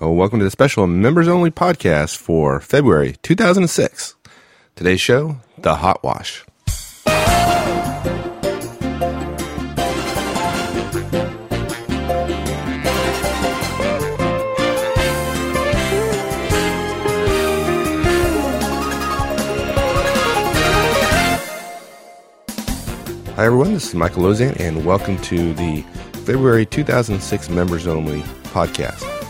[0.00, 4.16] Uh, welcome to the special members only podcast for February 2006.
[4.74, 6.44] Today's show, The Hot Wash.
[23.34, 23.72] Hi, everyone.
[23.72, 25.82] This is Michael Auzenne, and welcome to the
[26.24, 28.20] February 2006 members only
[28.52, 29.21] podcast.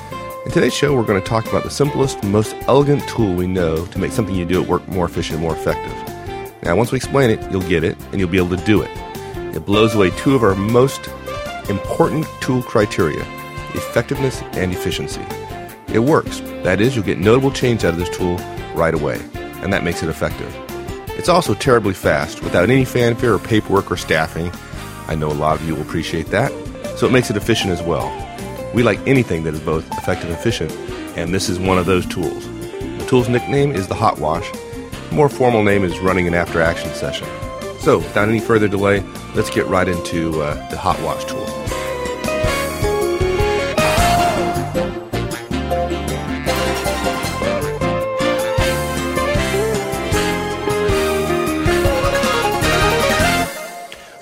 [0.45, 3.87] In today's show, we're going to talk about the simplest, most elegant tool we know
[3.87, 5.93] to make something you do at work more efficient and more effective.
[6.65, 8.91] Now, once we explain it, you'll get it and you'll be able to do it.
[9.55, 11.09] It blows away two of our most
[11.71, 13.25] important tool criteria
[13.75, 15.25] effectiveness and efficiency.
[15.95, 16.41] It works.
[16.65, 18.37] That is, you'll get notable change out of this tool
[18.75, 19.21] right away,
[19.63, 20.53] and that makes it effective.
[21.11, 24.51] It's also terribly fast, without any fanfare or paperwork or staffing.
[25.07, 26.51] I know a lot of you will appreciate that,
[26.99, 28.11] so it makes it efficient as well.
[28.75, 30.73] We like anything that is both effective and efficient,
[31.17, 32.47] and this is one of those tools.
[32.47, 34.51] The tool's nickname is the Hot Wash.
[34.51, 37.29] The more formal name is running an after action session.
[37.81, 41.47] So, without any further delay, let's get right into uh, the Hot Wash tool.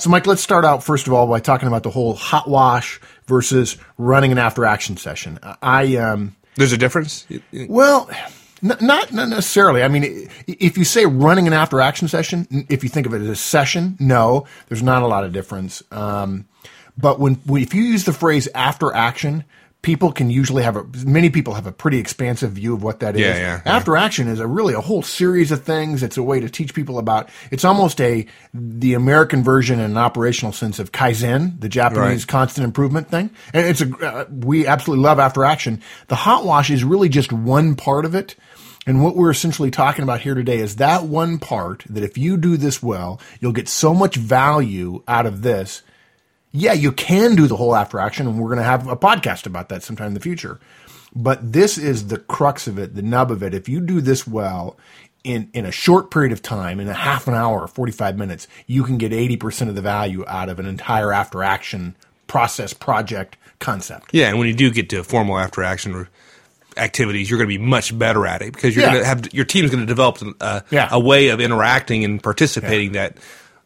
[0.00, 3.02] So, Mike, let's start out first of all by talking about the whole hot wash
[3.30, 5.38] versus running an after action session.
[5.62, 7.26] I um, There's a difference?
[7.68, 8.10] well,
[8.60, 9.82] not not necessarily.
[9.82, 13.22] I mean, if you say running an after action session, if you think of it
[13.22, 15.82] as a session, no, there's not a lot of difference.
[15.92, 16.46] Um,
[16.98, 19.44] but when if you use the phrase after action,
[19.82, 23.14] people can usually have a many people have a pretty expansive view of what that
[23.14, 23.22] is.
[23.22, 23.72] Yeah, yeah, yeah.
[23.76, 26.02] After action is a really a whole series of things.
[26.02, 27.30] It's a way to teach people about.
[27.50, 32.26] It's almost a the American version in an operational sense of kaizen, the Japanese Right.
[32.28, 33.30] constant improvement thing.
[33.54, 35.80] And it's a uh, we absolutely love after action.
[36.08, 38.36] The hot wash is really just one part of it.
[38.86, 42.36] And what we're essentially talking about here today is that one part that if you
[42.38, 45.82] do this well, you'll get so much value out of this
[46.52, 49.46] yeah, you can do the whole after action, and we're going to have a podcast
[49.46, 50.58] about that sometime in the future.
[51.14, 53.52] But this is the crux of it, the nub of it.
[53.54, 54.76] If you do this well
[55.24, 58.84] in, in a short period of time, in a half an hour, 45 minutes, you
[58.84, 61.96] can get 80% of the value out of an entire after action
[62.28, 64.10] process, project, concept.
[64.12, 66.08] Yeah, and when you do get to formal after action or
[66.76, 68.92] activities, you're going to be much better at it because you're Yeah.
[68.92, 70.88] going to have your team's going to develop a, Yeah.
[70.92, 73.16] a way of interacting and participating that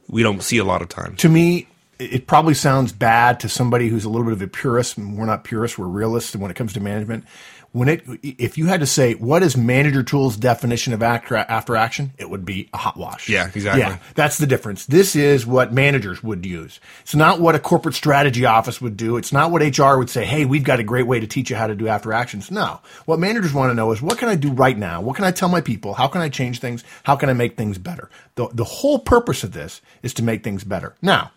[0.09, 1.21] we don't see a lot of times.
[1.21, 1.67] to me,
[1.99, 4.99] it probably sounds bad to somebody who's a little bit of a purist.
[4.99, 7.25] And we're not purists; we're realists when it comes to management.
[7.72, 11.75] When it, if you had to say what is Manager Tools' definition of after, after
[11.75, 13.28] action, it would be a hot wash.
[13.28, 13.81] Yeah, exactly.
[13.81, 14.87] Yeah, that's the difference.
[14.87, 16.78] This is what managers would use.
[17.00, 19.16] It's not what a corporate strategy office would do.
[19.16, 20.25] It's not what HR would say.
[20.25, 22.49] Hey, we've got a great way to teach you how to do after actions.
[22.49, 25.00] No, what managers want to know is what can I do right now?
[25.00, 25.94] What can I tell my people?
[25.94, 26.84] How can I change things?
[27.03, 28.09] How can I make things better?
[28.37, 30.94] The the whole purpose of this is to make things better.
[31.03, 31.32] Now,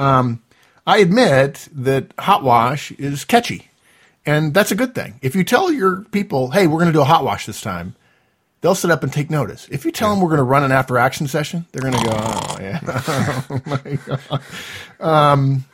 [0.00, 0.42] um,
[0.86, 3.68] I admit that hot wash is catchy,
[4.24, 5.20] and that's a good thing.
[5.22, 7.94] If you tell your people, "Hey, we're going to do a hot wash this time,"
[8.60, 9.68] they'll sit up and take notice.
[9.70, 12.04] If you tell them we're going to run an after action session, they're going to
[12.04, 12.80] go, "Oh yeah."
[13.50, 14.42] oh my God.
[14.98, 15.64] Um,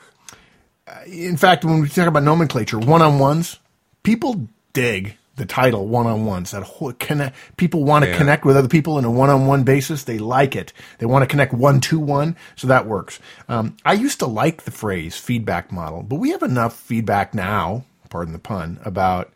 [1.06, 3.59] in fact, when we talk about nomenclature, one on ones,
[4.03, 6.50] people dig the title one on ones.
[6.52, 8.16] That whole connect, people want to Yeah.
[8.19, 10.04] connect with other people in a one on one basis.
[10.04, 10.72] They like it.
[10.98, 13.19] They want to connect one to one, so that works.
[13.48, 17.84] Um, I used to like the phrase feedback model, but we have enough feedback now.
[18.08, 19.32] Pardon the pun about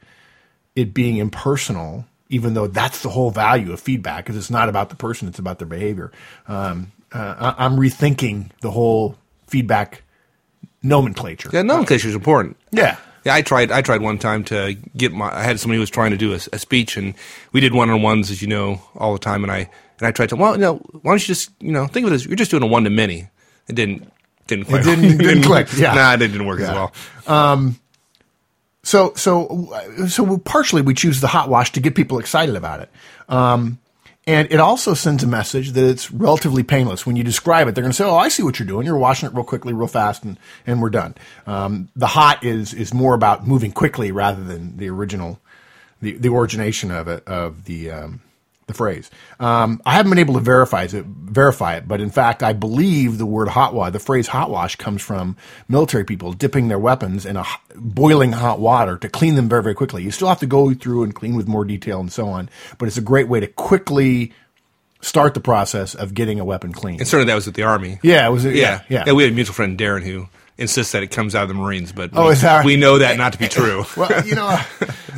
[0.77, 4.89] it being impersonal, even though that's the whole value of feedback, because it's not about
[4.89, 6.13] the person, it's about their behavior.
[6.49, 9.17] Um, uh, I- I'm rethinking the whole
[9.49, 10.03] feedback
[10.83, 11.51] nomenclature.
[11.53, 12.57] Yeah, nomenclature is important.
[12.71, 12.97] Yeah.
[13.25, 13.71] Yeah, I tried.
[13.71, 15.31] I tried one time to get my.
[15.35, 17.15] I had somebody who was trying to do a, a speech, and
[17.53, 19.43] we did one on ones, as you know, all the time.
[19.45, 19.59] And I
[19.99, 20.37] and I tried to.
[20.37, 22.63] Well, no, why don't you just you know think of it as you're just doing
[22.63, 23.29] a one to many.
[23.69, 24.11] It didn't
[24.47, 24.85] didn't quite.
[24.85, 25.93] didn't- didn't click, yeah.
[25.95, 26.75] nah, it didn't work as Yeah.
[27.27, 27.75] well.
[28.83, 29.69] So, so,
[30.09, 32.89] so partially we choose the hot wash to get people excited about it.
[33.29, 33.79] Um,
[34.27, 37.07] and it also sends a message that it's relatively painless.
[37.07, 38.87] When you describe it, they're going to say, "Oh, I see what you're doing.
[38.87, 41.15] You're washing it real quickly, real fast, and and we're done."
[41.47, 45.41] Um, the hot is is more about moving quickly rather than the original,
[46.03, 48.21] the the origination of it of the um,
[48.71, 49.11] the phrase.
[49.39, 53.19] Um, I haven't been able to verify it, verify it, but in fact, I believe
[53.19, 55.37] the word hot wash, the phrase hot wash, comes from
[55.69, 57.45] military people dipping their weapons in a
[57.77, 60.03] boiling hot water to clean them very, very quickly.
[60.03, 62.87] You still have to go through and clean with more detail and so on, but
[62.87, 64.33] it's a great way to quickly
[65.03, 66.99] start the process of getting a weapon clean.
[66.99, 67.99] And certainly that was at the army.
[68.03, 68.45] yeah, it was.
[68.45, 69.13] yeah, Yeah, yeah.
[69.13, 70.29] We had a mutual friend, Darren, who
[70.61, 72.99] insists that it comes out of the Marines, but Oh, we, is that- we know
[72.99, 73.85] that not to be true.
[73.97, 74.47] well, you know,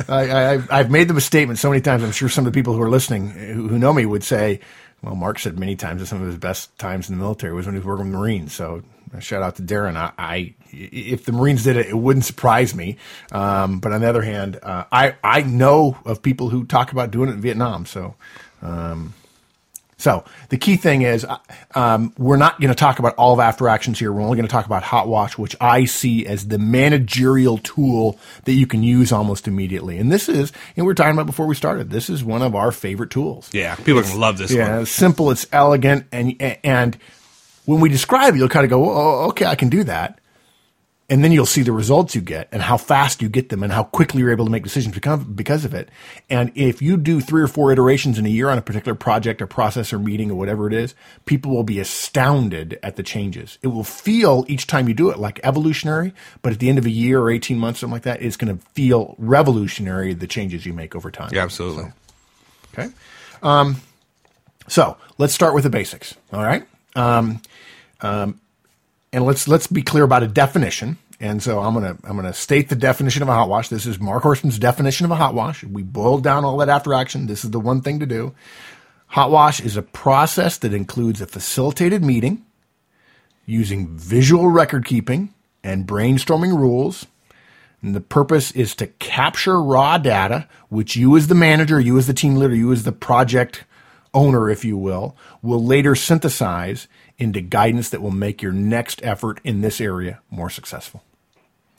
[0.07, 2.03] I, I, I've made the statement so many times.
[2.03, 4.59] I'm sure some of the people who are listening who, who know me would say,
[5.01, 7.65] well, Mark said many times that some of his best times in the military was
[7.65, 8.53] when he was working with the Marines.
[8.53, 8.83] So
[9.19, 9.95] shout out to Darren.
[9.97, 12.97] I, I if the Marines did it, it wouldn't surprise me.
[13.31, 17.11] Um, but on the other hand, uh, I, I know of people who talk about
[17.11, 17.85] doing it in Vietnam.
[17.85, 18.15] So,
[18.61, 19.13] um,
[20.03, 21.37] so the key thing is, uh,
[21.75, 24.11] um, we're not going to talk about all of after actions here.
[24.11, 28.19] We're only going to talk about hot wash, which I see as the managerial tool
[28.43, 29.97] that you can use almost immediately.
[29.99, 31.89] And this is, you know, we were talking about before we started.
[31.89, 33.49] This is one of our favorite tools.
[33.53, 34.81] yeah, people are gonna love this Yeah, one.
[34.81, 36.35] it's simple, it's elegant, and
[36.65, 36.97] and
[37.63, 40.19] when we describe it, you'll kind of go, "Oh, okay, I can do that,"
[41.13, 43.71] and then you'll see the results you get and how fast you get them and
[43.71, 45.89] how quickly you're able to make decisions because of it.
[46.27, 49.39] And if you do three or four iterations in a year on a particular project
[49.39, 50.95] or process or meeting or whatever it is,
[51.25, 53.59] people will be astounded at the changes.
[53.61, 56.87] It will feel each time you do it like evolutionary, but at the end of
[56.87, 60.65] a year or 18 months, something like that, it's going to feel revolutionary the changes
[60.65, 61.29] you make over time.
[61.31, 61.91] Yeah, absolutely.
[62.73, 62.91] Okay.
[63.43, 63.75] Um,
[64.67, 66.15] so let's start with the basics.
[66.31, 66.65] All right.
[66.95, 67.39] Um,
[68.01, 68.39] um,
[69.13, 70.97] and let's let's be clear about a definition.
[71.23, 73.69] And so I'm gonna I'm gonna state the definition of a hot wash.
[73.69, 75.63] This is Mark Horstman's definition of a hot wash.
[75.63, 77.27] We boiled down all that after action.
[77.27, 78.35] This is the one thing to do.
[79.07, 82.45] Hot wash is a process that includes a facilitated meeting
[83.45, 85.33] using visual record keeping
[85.63, 87.05] and brainstorming rules
[87.81, 92.07] and the purpose is to capture raw data, which you as the manager, you as
[92.07, 93.63] the team leader, you as the project
[94.13, 99.39] owner, if you will, will later synthesize into guidance that will make your next effort
[99.45, 101.01] in this area more successful.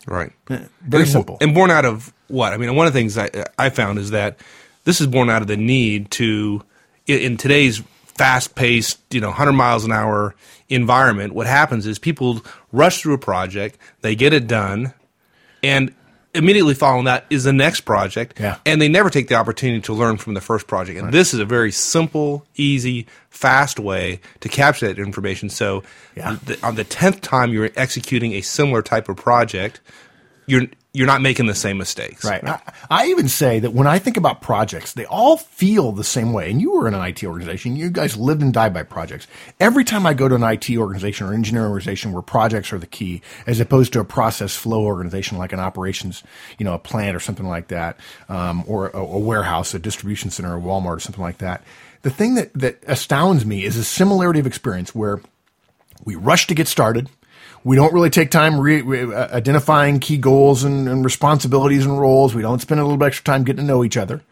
[0.07, 0.33] Right.
[0.51, 1.39] Uh, very And- simple.
[1.41, 2.53] And born out of what?
[2.53, 4.39] I mean, one of the things I, I found is that
[4.85, 6.63] this is born out of the need to,
[7.07, 10.35] in, in today's fast paced, you know, 100 miles an hour
[10.69, 14.93] environment, what happens is people rush through a project, they get it done,
[15.63, 15.95] and
[16.35, 18.39] immediately following that is the next project.
[18.41, 18.59] Yeah.
[18.67, 20.99] And they never take the opportunity to learn from the first project.
[20.99, 25.49] And this is a very simple, easy, fast way to capture that information.
[25.49, 25.83] So
[26.17, 26.37] Yeah.
[26.45, 29.81] the, on the 10th time you're executing a similar type of project,
[30.47, 32.25] you're you're not making the same mistakes.
[32.25, 32.43] Right.
[32.45, 36.33] I, I even say that when I think about projects, they all feel the same
[36.33, 36.49] way.
[36.49, 37.75] And you were in an IT organization.
[37.75, 39.27] You guys lived and died by projects.
[39.59, 42.87] Every time I go to an IT organization or engineering organization where projects are the
[42.87, 46.23] key, as opposed to a process flow organization like an operations,
[46.59, 47.99] you know, a plant or something like that,
[48.29, 51.65] um, or a, a warehouse, a distribution center, a Walmart or something like that.
[52.03, 55.21] The thing that, that astounds me is a similarity of experience where
[56.05, 57.09] we rush to get started.
[57.65, 61.99] We don't really take time re- re- uh, identifying key goals and, and responsibilities and
[61.99, 62.35] roles.
[62.35, 64.23] We don't spend a little bit extra time getting to know each other.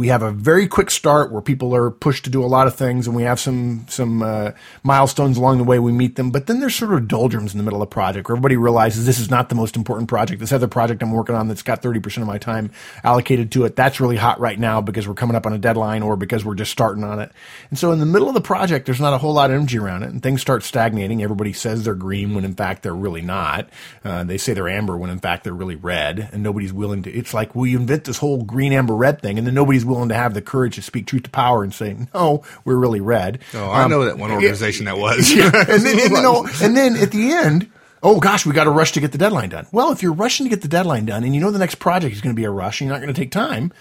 [0.00, 2.74] We have a very quick start where people are pushed to do a lot of
[2.74, 4.52] things, and we have some some uh,
[4.82, 5.78] milestones along the way.
[5.78, 8.26] We meet them, but then there's sort of doldrums in the middle of the project
[8.26, 10.40] where everybody realizes this is not the most important project.
[10.40, 12.70] This other project I'm working on that's got 30% of my time
[13.04, 16.02] allocated to it, that's really hot right now because we're coming up on a deadline
[16.02, 17.30] or because we're just starting on it.
[17.68, 19.78] And so in the middle of the project, there's not a whole lot of energy
[19.78, 21.22] around it, and things start stagnating.
[21.22, 23.68] Everybody says they're green when in fact they're really not.
[24.02, 27.10] Uh, they say they're amber when in fact they're really red, and nobody's willing to.
[27.12, 30.14] It's like we invent this whole green, amber, red thing, and then nobody's willing to
[30.14, 33.40] have the courage to speak truth to power and say, no, we're really red.
[33.54, 35.30] Oh, I Um, know that one organization that was.
[35.34, 35.46] yeah.
[35.68, 37.70] and then and and then at the end,
[38.02, 39.66] oh gosh, we got to rush to get the deadline done.
[39.72, 42.14] Well, if you're rushing to get the deadline done, and you know the next project
[42.14, 43.72] is going to be a rush, and you're not going to take time.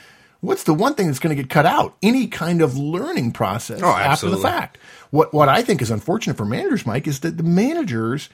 [0.42, 1.96] What's the one thing that's going to get cut out?
[2.02, 4.78] Any kind of learning process Oh, after the fact.
[5.12, 8.30] What what I think is unfortunate for managers, Mike, is that the managers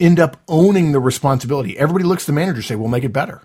[0.00, 1.78] end up owning the responsibility.
[1.78, 3.42] Everybody looks at the manager and say, "We'll make it better."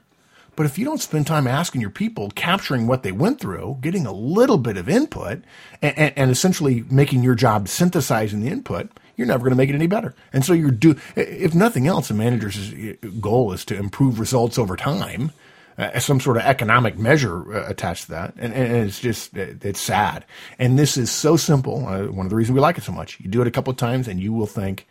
[0.55, 4.05] But if you don't spend time asking your people, capturing what they went through, getting
[4.05, 5.43] a little bit of input,
[5.81, 9.70] and, and, and essentially making your job synthesizing the input, you're never going to make
[9.70, 10.13] it any better.
[10.34, 10.96] And so you're do.
[11.15, 12.74] If nothing else, a manager's
[13.20, 15.31] goal is to improve results over time.
[15.77, 19.63] Uh, some sort of economic measure uh, attached to that, and, and it's just it-
[19.63, 20.25] it's sad.
[20.60, 21.88] And this is so simple.
[21.88, 23.20] Uh, one of the reasons we like it so much.
[23.22, 24.86] You do it a couple of times, and you will think,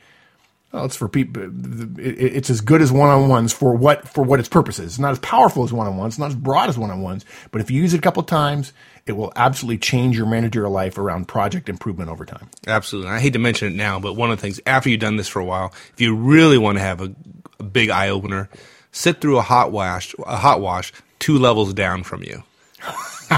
[0.73, 1.51] well, it's for people.
[1.99, 4.87] It's as good as one-on-ones for what for what its purpose is.
[4.93, 6.15] It's not as powerful as one-on-ones.
[6.15, 7.25] It's not as broad as one-on-ones.
[7.51, 8.73] But if you use it a couple of times,
[9.07, 12.49] it will absolutely change your managerial life around project improvement over time.
[12.67, 13.11] Absolutely.
[13.11, 15.27] I hate to mention it now, but one of the things after you've done this
[15.29, 17.13] for a while, if you really want to have a,
[17.59, 18.49] a big eye opener,
[18.93, 22.45] sit through a hot wash, a hot wash two levels down from you.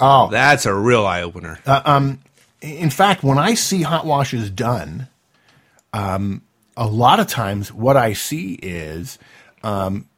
[0.00, 1.58] oh, that's a real eye opener.
[1.66, 2.20] Um,
[2.60, 5.08] In fact, when I see hot washes done,
[5.92, 6.42] um,
[6.76, 9.18] a lot of times what I see is
[9.62, 10.08] um,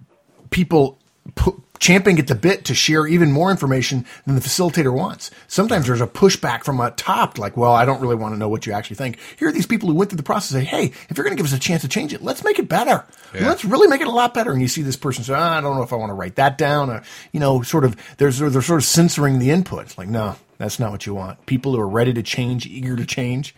[0.50, 0.98] people
[1.34, 5.30] put, champing at the bit to share even more information than the facilitator wants.
[5.48, 8.50] Sometimes there's a pushback from a top, like, well, I don't really want to know
[8.50, 9.18] what you actually think.
[9.38, 11.42] Here are these people who went through the process say, hey, if you're going to
[11.42, 13.06] give us a chance to change it, let's make it better.
[13.34, 13.48] Yeah.
[13.48, 14.52] Let's really make it a lot better.
[14.52, 16.36] And you see this person say, oh, I don't know if I want to write
[16.36, 16.90] that down.
[16.90, 19.84] Or, you know, sort of, there's, they're sort of censoring the input.
[19.84, 21.46] It's like, no, that's not what you want.
[21.46, 23.54] People who are ready to change, eager to change,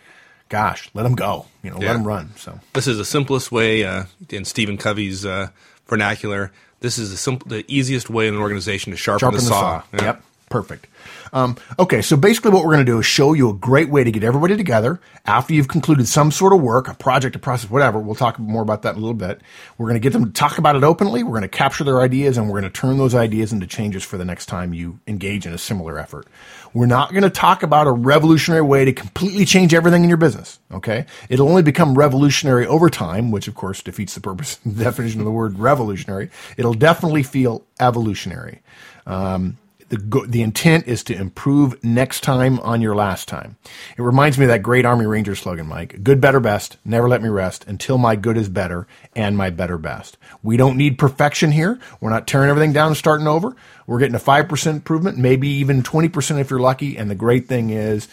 [0.53, 1.47] gosh, let them go.
[1.63, 1.87] You know, Yeah.
[1.87, 2.29] let them run.
[2.37, 2.59] So.
[2.73, 5.47] This is the simplest way, uh, in Stephen Covey's uh,
[5.87, 6.51] vernacular.
[6.79, 9.81] This is the simple, the easiest way in an organization to sharpen, Sharpen the saw.
[9.93, 10.03] Yeah.
[10.03, 10.23] Yep.
[10.49, 10.87] Perfect.
[11.33, 14.03] Um, okay, so basically, what we're going to do is show you a great way
[14.03, 17.71] to get everybody together after you've concluded some sort of work, a project, a process,
[17.71, 17.97] whatever.
[17.97, 19.41] We'll talk more about that in a little bit.
[19.77, 21.23] We're going to get them to talk about it openly.
[21.23, 24.03] We're going to capture their ideas, and we're going to turn those ideas into changes
[24.03, 26.27] for the next time you engage in a similar effort.
[26.71, 30.17] We're not going to talk about a revolutionary way to completely change everything in your
[30.17, 30.59] business.
[30.71, 35.19] Okay, it'll only become revolutionary over time, which of course defeats the purpose, the definition
[35.19, 36.29] of the word revolutionary.
[36.57, 38.61] It'll definitely feel evolutionary.
[39.07, 39.57] Um,
[39.93, 43.57] the, go- the intent is to improve next time on your last time.
[43.95, 46.01] It reminds me of that great Army Ranger slogan, Mike.
[46.03, 46.77] Good, better, best.
[46.83, 50.17] Never let me rest until my good is better and my better best.
[50.41, 51.79] We don't need perfection here.
[52.01, 53.55] We're not tearing everything down and starting over.
[53.85, 56.97] We're getting a 5% improvement, maybe even 20% if you're lucky.
[56.97, 58.07] And the great thing is,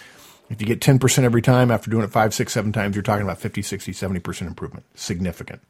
[0.50, 3.23] if you get 10% every time after doing it five, six, seven times, you're talking
[3.23, 4.85] about 50, 60, 70% improvement.
[4.95, 5.62] Significant.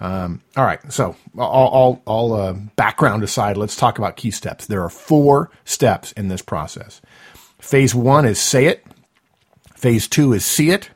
[0.00, 0.80] Um, all right.
[0.92, 4.66] So, all, all, all uh, background aside, let's talk about key steps.
[4.66, 7.00] There are four steps in this process.
[7.60, 8.84] Phase one is say it.
[9.74, 10.90] Phase two is see it.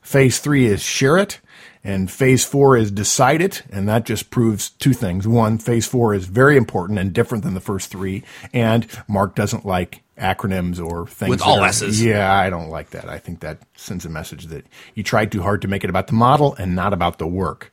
[0.00, 1.40] Phase three is share it.
[1.84, 3.62] And phase four is decide it.
[3.70, 5.26] And that just proves two things.
[5.26, 8.22] One, phase four is very important and different than the first three.
[8.52, 12.02] And Mark doesn't like acronyms or things With all are- S's.
[12.02, 13.08] Yeah, I don't like that.
[13.08, 16.06] I think that sends a message that you tried too hard to make it about
[16.06, 17.72] the model and not about the work.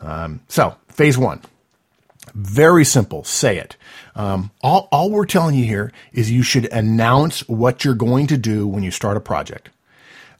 [0.00, 1.42] Um, so, phase one.
[2.34, 3.24] Very simple.
[3.24, 3.76] Say it.
[4.14, 8.36] Um, all, all we're telling you here is you should announce what you're going to
[8.36, 9.70] do when you start a project.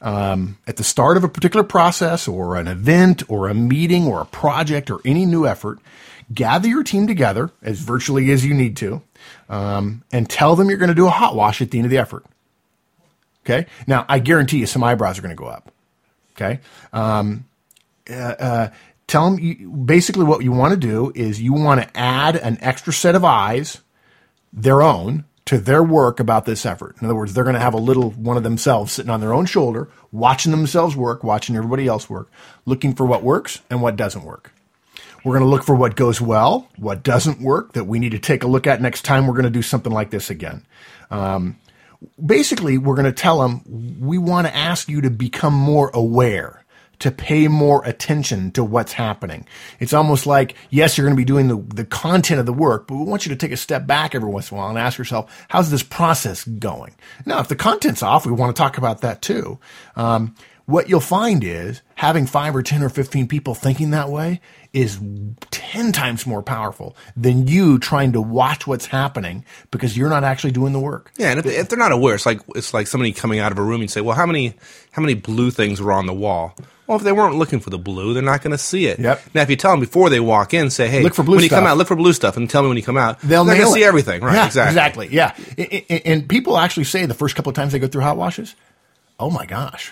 [0.01, 4.21] Um, at the start of a particular process or an event or a meeting or
[4.21, 5.79] a project or any new effort,
[6.33, 9.01] gather your team together as virtually as you need to
[9.49, 11.91] um, and tell them you're going to do a hot wash at the end of
[11.91, 12.25] the effort.
[13.45, 13.67] Okay.
[13.87, 15.71] Now, I guarantee you some eyebrows are going to go up.
[16.35, 16.59] Okay.
[16.93, 17.45] Um,
[18.09, 18.69] uh, uh,
[19.07, 22.57] tell them you, basically what you want to do is you want to add an
[22.61, 23.81] extra set of eyes,
[24.53, 26.95] their own, to their work about this effort.
[27.01, 29.33] In other words, they're going to have a little one of themselves sitting on their
[29.33, 32.29] own shoulder, watching themselves work, watching everybody else work,
[32.65, 34.53] looking for what works and what doesn't work.
[35.23, 38.19] We're going to look for what goes well, what doesn't work, that we need to
[38.19, 40.65] take a look at next time we're going to do something like this again.
[41.11, 41.57] Um,
[42.23, 43.61] basically, we're going to tell them
[43.99, 46.63] we want to ask you to become more aware,
[46.99, 49.45] to pay more attention to what's happening.
[49.79, 52.87] It's almost like, yes, you're going to be doing the, the content of the work,
[52.87, 54.77] but we want you to take a step back every once in a while and
[54.77, 56.95] ask yourself, how's this process going?
[57.25, 59.59] Now, if the content's off, we want to talk about that too.
[59.95, 60.35] Um,
[60.69, 64.39] what you'll find is having five or 10 or 15 people thinking that way
[64.71, 64.99] is
[65.49, 70.51] 10 times more powerful than you trying to watch what's happening because you're not actually
[70.51, 71.11] doing the work.
[71.17, 73.57] Yeah, and if, if they're not aware, it's like it's like somebody coming out of
[73.57, 74.53] a room and say, "Well, how many
[74.91, 77.77] how many blue things were on the wall?" Well, if they weren't looking for the
[77.77, 78.97] blue, they're not going to see it.
[78.99, 79.21] Yep.
[79.35, 81.43] Now, if you tell them before they walk in, say, "Hey, Look for blue when
[81.43, 83.43] you come out, look for blue stuff," and tell me when you come out, They'll
[83.45, 84.35] they're gonna see everything, right?
[84.35, 85.07] Yeah, exactly.
[85.07, 85.15] exactly.
[85.15, 85.85] Yeah.
[85.89, 88.53] I- And people actually say the first couple of times they go through hot washes,
[89.19, 89.91] oh my gosh,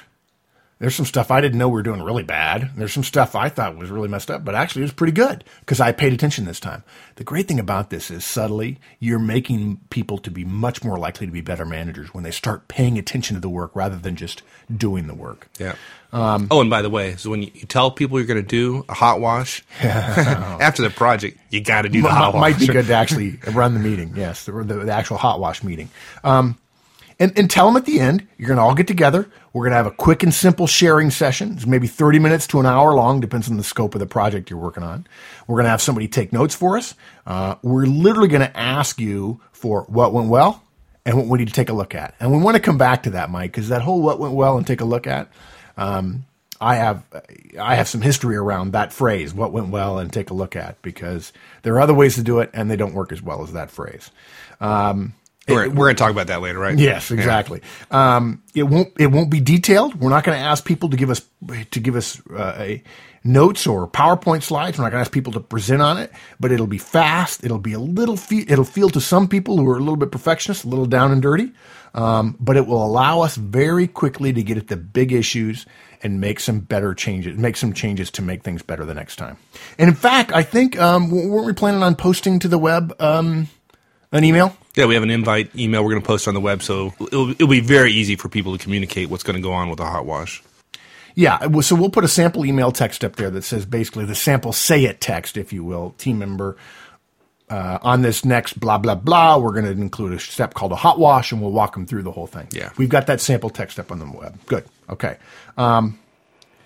[0.79, 2.71] there's some stuff I didn't know we were doing really bad.
[2.75, 5.43] There's some stuff I thought was really messed up, but actually it was pretty good
[5.61, 6.83] because I paid attention this time.
[7.15, 11.25] The great thing about this is subtly, you're making people to be much more likely
[11.25, 14.43] to be better managers when they start paying attention to the work rather than just
[14.75, 15.49] doing the work.
[15.59, 15.75] Yeah.
[16.51, 18.85] oh, and by the way, so when you, you tell people you're going to do
[18.87, 22.41] a hot wash after the project, you got to do the M- hot wash.
[22.41, 24.13] might be good to actually run the meeting.
[24.15, 25.89] Yes, the, the, the actual hot wash meeting.
[26.23, 26.57] Um,
[27.19, 29.29] and, and tell them at the end, you're going to all get together.
[29.53, 31.53] We're going to have a quick and simple sharing session.
[31.53, 34.49] It's maybe 30 minutes to an hour long, depends on the scope of the project
[34.49, 35.07] you're working on.
[35.47, 36.93] We're going to have somebody take notes for us.
[37.25, 40.63] Uh, we're literally going to ask you for what went well
[41.05, 42.13] and what we need to take a look at.
[42.19, 44.57] And we want to come back to that, Mike, because that whole what went well
[44.57, 45.31] and take a look at.
[45.75, 46.25] Um,
[46.59, 47.03] I have
[47.59, 50.81] I have some history around that phrase, what went well and take a look at,
[50.81, 51.31] because
[51.61, 53.69] there are other ways to do it and they don't work as well as that
[53.71, 54.09] phrase.
[54.59, 55.13] Um,
[55.47, 56.77] We're, we're going to talk about that later, right?
[56.77, 57.61] Yes, exactly.
[57.89, 59.95] Um, it won't it won't be detailed.
[59.95, 61.21] We're not going to ask people to give us
[61.71, 62.83] to give us uh, a
[63.23, 64.77] notes or PowerPoint slides.
[64.77, 67.43] We're not going to ask people to present on it, but it'll be fast.
[67.43, 70.11] It'll be a little fe- it'll feel to some people who are a little bit
[70.11, 71.51] perfectionist, a little down and dirty,
[71.93, 75.65] um, but it will allow us very quickly to get at the big issues
[76.03, 79.37] and make some better changes, make some changes to make things better the next time.
[79.77, 82.93] And in fact, I think um, weren't we planning on posting to the web?
[82.99, 83.47] Um,
[84.11, 84.55] An email?
[84.77, 87.31] Yeah, we have an invite email we're going to post on the web, so it'll,
[87.31, 89.85] it'll be very easy for people to communicate what's going to go on with the
[89.85, 90.43] hot wash.
[91.15, 94.53] Yeah, so we'll put a sample email text up there that says basically the sample
[94.53, 96.57] say it text, if you will, team member.
[97.49, 100.75] Uh, on this next blah blah blah, we're going to include a step called a
[100.75, 102.47] hot wash, and we'll walk them through the whole thing.
[102.51, 102.71] Yeah.
[102.77, 104.37] we've got that sample text up on the web.
[104.45, 104.65] Good.
[104.89, 105.17] Okay.
[105.57, 105.97] Um,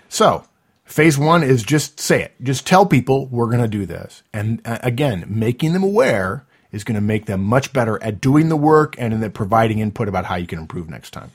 [0.10, 0.44] so
[0.84, 2.34] phase one is just say it.
[2.42, 6.84] Just tell people we're going to do this, and uh, again, making them aware is
[6.84, 10.08] going to make them much better at doing the work and in the providing input
[10.08, 11.32] about how you can improve next time.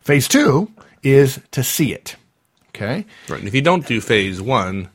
[0.00, 0.70] Phase two
[1.02, 2.16] is to see it.
[2.68, 3.06] Okay.
[3.28, 3.38] Right.
[3.40, 4.88] And if you don't do phase one,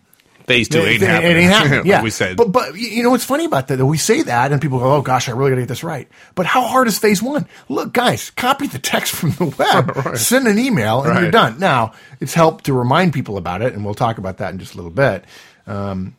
[0.45, 1.37] phase two ain't It- it happening.
[1.37, 1.77] ain't happening.
[1.79, 2.37] like yeah, we said.
[2.37, 3.83] But but you know what's funny about that?
[3.85, 6.07] We say that, and people go, "Oh gosh, I really got to get this right."
[6.35, 7.47] But how hard is phase one?
[7.69, 11.59] Look, guys, copy the text from the web, send an email, and you're done.
[11.59, 14.73] Now it's helped to remind people about it, and we'll talk about that in just
[14.73, 15.25] a little bit.
[15.67, 16.15] Um,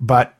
[0.00, 0.34] but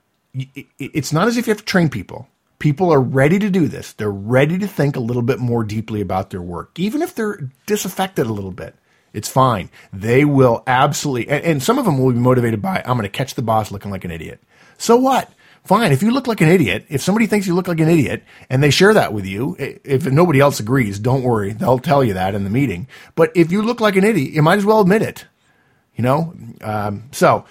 [0.79, 2.29] it's not as if you have to train people.
[2.59, 3.93] People are ready to do this.
[3.93, 7.51] They're ready to think a little bit more deeply about their work, even if they're
[7.67, 8.75] disaffected a little bit.
[9.13, 9.71] It's fine.
[9.93, 13.09] They will absolutely, and, and some of them will be motivated by, I'm going to
[13.09, 14.43] catch the boss looking like an idiot.
[14.77, 15.33] So what?
[15.65, 15.93] Fine.
[15.93, 18.63] If you look like an idiot, if somebody thinks you look like an idiot and
[18.63, 21.53] they share that with you, if nobody else agrees, don't worry.
[21.53, 22.87] They'll tell you that in the meeting.
[23.15, 25.27] But if you look like an idiot, you might as well admit it.
[25.97, 26.35] You know?
[26.61, 27.45] Um, so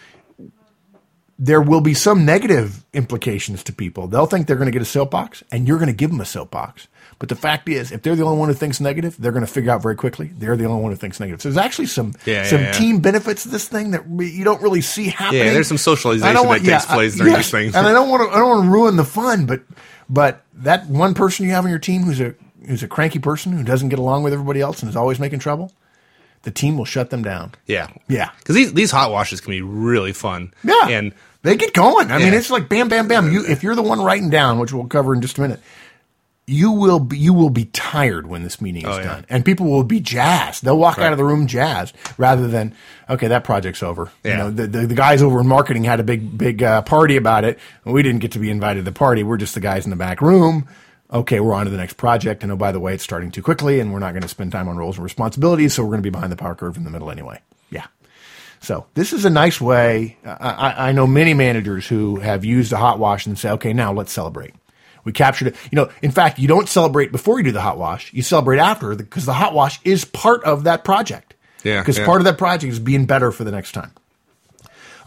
[1.40, 4.08] there will be some negative implications to people.
[4.08, 6.26] They'll think they're going to get a soapbox, and you're going to give them a
[6.26, 6.88] soapbox.
[7.20, 9.52] But the fact is, if they're the only one who thinks negative, they're going to
[9.52, 11.42] figure out very quickly they're the only one who thinks negative.
[11.42, 12.72] So there's actually some Yeah, some yeah, yeah.
[12.74, 15.46] team benefits to this thing that we- you don't really see happening.
[15.46, 17.76] Yeah, there's some socialization don't that takes place during these things.
[17.76, 19.62] and I don't want to I don't want to ruin the fun, but
[20.10, 22.36] but that one person you have on your team who's a
[22.68, 25.40] who's a cranky person who doesn't get along with everybody else and is always making
[25.40, 25.72] trouble,
[26.44, 27.52] the team will shut them down.
[27.66, 27.88] yeah.
[28.08, 28.30] Yeah.
[28.40, 30.54] Because these, these hot washes can be really fun.
[30.64, 32.12] Yeah, And they get going.
[32.12, 33.32] I mean, it's like bam, bam, bam.
[33.32, 35.60] You, if you're the one writing down, which we'll cover in just a minute,
[36.46, 39.04] you will be, you will be tired when this meeting is Oh, yeah.
[39.06, 40.64] done, and people will be jazzed.
[40.66, 42.76] They'll walk out of the room jazzed rather than
[43.10, 44.12] okay, that project's over.
[44.26, 44.38] You Yeah.
[44.38, 47.46] know, the, the the guys over in marketing had a big big uh, party about
[47.46, 49.24] it, and we didn't get to be invited to the party.
[49.24, 50.68] We're just the guys in the back room.
[51.14, 53.44] Okay, we're on to the next project, and oh by the way, it's starting too
[53.44, 56.00] quickly, and we're not going to spend time on roles and responsibilities, so we're going
[56.00, 57.40] to be behind the power curve in the middle anyway.
[57.70, 57.86] Yeah.
[58.62, 60.18] So this is a nice way.
[60.26, 63.74] I, I, I know many managers who have used a hot wash and say, okay,
[63.74, 64.56] now let's celebrate.
[65.04, 65.56] We captured it.
[65.70, 68.12] You know, in fact, you don't celebrate before you do the hot wash.
[68.14, 71.36] You celebrate after because the hot wash is part of that project.
[71.64, 72.06] Yeah, Because yeah.
[72.06, 73.92] part of that project is being better for the next time.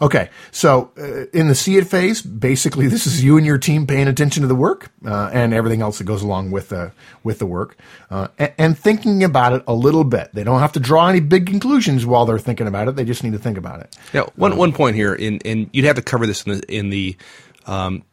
[0.01, 3.87] Okay, so uh, in the see it phase, basically, this is you and your team
[3.87, 6.91] paying attention to the work uh, and everything else that goes along with the
[7.23, 7.77] with the work,
[8.11, 10.29] uh, and, and thinking about it a little bit.
[10.33, 12.95] They don't have to draw any big conclusions while they're thinking about it.
[12.95, 13.95] They just need to think about it.
[14.13, 16.89] Yeah, one one point here, in and you'd have to cover this in the in
[16.89, 17.17] the
[17.65, 18.03] um,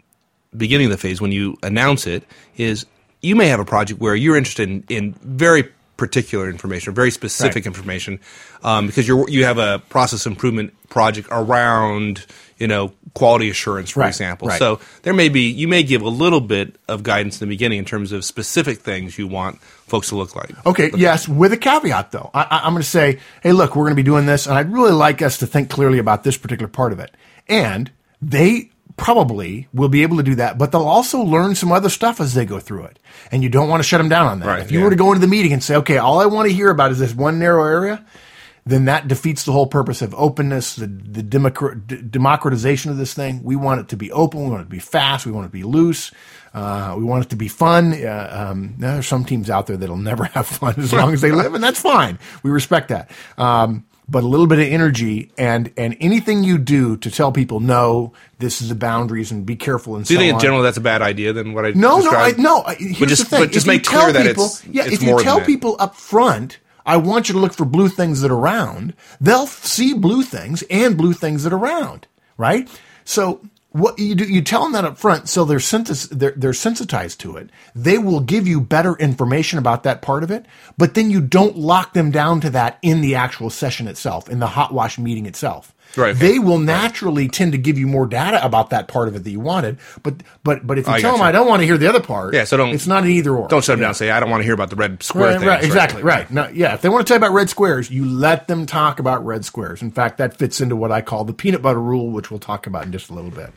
[0.56, 2.24] beginning of the phase when you announce it.
[2.56, 2.86] Is
[3.20, 7.64] you may have a project where you're interested in, in very particular information, very specific
[7.64, 7.66] Right.
[7.66, 8.20] information,
[8.62, 12.26] um, because you're you have a process improvement project around
[12.58, 14.48] you know quality assurance, for Right, example.
[14.48, 14.58] right.
[14.58, 17.78] So there may be you may give a little bit of guidance in the beginning
[17.78, 20.50] in terms of specific things you want folks to look like.
[20.66, 22.30] Okay, yes, with a caveat though.
[22.34, 24.56] I, I, I'm going to say, hey, look, we're going to be doing this, and
[24.58, 27.14] I'd really like us to think clearly about this particular part of it.
[27.48, 31.88] And they probably will be able to do that, but they'll also learn some other
[31.88, 32.98] stuff as they go through it.
[33.30, 34.46] And you don't want to shut them down on that.
[34.46, 34.84] Right, if you yeah.
[34.84, 36.92] were to go into the meeting and say, okay, all I want to hear about
[36.92, 38.04] is this one narrow area,
[38.66, 43.12] then that defeats the whole purpose of openness, the, the democr- d- democratization of this
[43.12, 43.42] thing.
[43.42, 44.44] We want it to be open.
[44.44, 45.26] We want it to be fast.
[45.26, 46.12] We want it to be loose.
[46.54, 47.92] Uh, we want it to be fun.
[47.92, 51.32] Uh, um, there's some teams out there that'll never have fun as long as they
[51.32, 52.18] live, and that's fine.
[52.42, 53.10] We respect that.
[53.36, 57.60] Um, but a little bit of energy and and anything you do to tell people
[57.60, 60.40] no, this is the boundaries and be careful and Do you so think in on.
[60.40, 62.38] general that's a bad idea than what I No, described?
[62.38, 62.86] no, I, no.
[62.88, 64.84] Here's just- the thing: but just If you make clear that people, it's- yeah.
[64.84, 68.20] it's if you tell people up front, I want you to look for blue things
[68.20, 68.92] that are round.
[69.20, 72.68] They'll see blue things and blue things that are round, right?
[73.04, 73.40] So
[73.74, 75.58] what you do, you tell them that up front, so they're,
[76.12, 77.50] they're they're sensitized to it.
[77.74, 80.46] They will give you better information about that part of it,
[80.78, 84.38] but then you don't lock them down to that in the actual session itself, in
[84.38, 85.73] the hot wash meeting itself.
[85.96, 86.14] Right.
[86.16, 89.30] They will naturally tend to give you more data about that part of it that
[89.30, 91.28] you wanted, but but but if you I tell them gotcha.
[91.28, 93.34] I don't want to hear the other part, Yeah, so don't- It's not an either
[93.36, 93.48] or.
[93.48, 93.94] Don't shut them down.
[93.94, 95.48] Say I don't want to hear about the red square Right, thing.
[95.48, 96.30] right, exactly, right.
[96.30, 98.98] No, yeah, if they want to tell you about red squares, you let them talk
[98.98, 99.82] about red squares.
[99.82, 102.66] In fact, that fits into what I call the peanut butter rule, which we'll talk
[102.66, 103.52] about in just a little bit.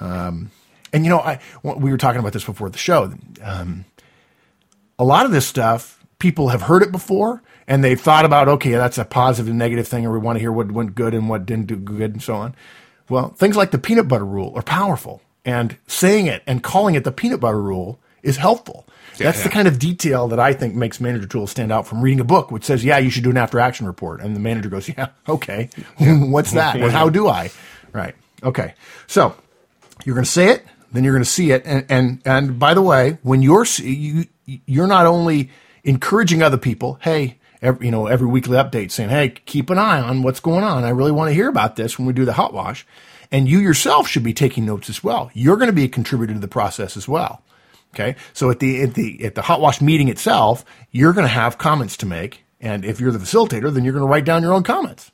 [0.00, 0.50] Um,
[0.92, 3.12] and you know, I we were talking about this before the show.
[3.42, 3.84] Um,
[4.98, 8.70] a lot of this stuff, people have heard it before, and they've thought about, okay,
[8.72, 11.28] that's a positive and negative thing, or we want to hear what went good and
[11.28, 12.56] what didn't do good, and so on.
[13.08, 15.22] Well, things like the peanut butter rule are powerful.
[15.44, 18.86] And saying it and calling it the peanut butter rule is helpful.
[19.16, 22.20] That's the kind of detail that I think makes manager tools stand out from reading
[22.20, 24.20] a book which says, yeah, you should do an after action report.
[24.20, 25.70] And the manager goes, yeah, okay.
[25.98, 26.76] What's that?
[26.76, 27.50] And how do I?
[27.92, 28.14] Right.
[28.42, 28.74] Okay.
[29.06, 29.34] So
[30.04, 31.62] you're going to say it, then you're going to see it.
[31.64, 35.50] And, and, and by the way, when you're, you, you're not only
[35.82, 40.00] encouraging other people, hey, every, you know, every weekly update saying, hey, keep an eye
[40.00, 40.84] on what's going on.
[40.84, 42.86] I really want to hear about this when we do the hot wash.
[43.30, 45.30] And you yourself should be taking notes as well.
[45.34, 47.42] You're going to be a contributor to the process as well.
[47.94, 48.16] Okay.
[48.32, 51.58] So at the, at the, at the hot wash meeting itself, you're going to have
[51.58, 52.44] comments to make.
[52.60, 55.10] And if you're the facilitator, then you're going to write down your own comments.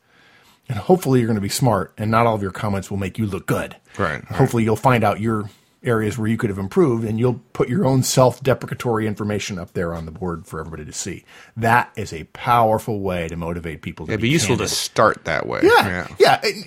[0.68, 3.18] And hopefully you're going to be smart and not all of your comments will make
[3.18, 3.76] you look good.
[3.98, 4.24] Right, right.
[4.24, 5.50] Hopefully you'll find out your
[5.84, 9.94] areas where you could have improved and you'll put your own self-deprecatory information up there
[9.94, 11.24] on the board for everybody to see.
[11.56, 14.68] That is a powerful way to motivate people to It'd be be useful candid.
[14.68, 15.60] to start that way.
[15.62, 16.40] Yeah, yeah.
[16.42, 16.64] And,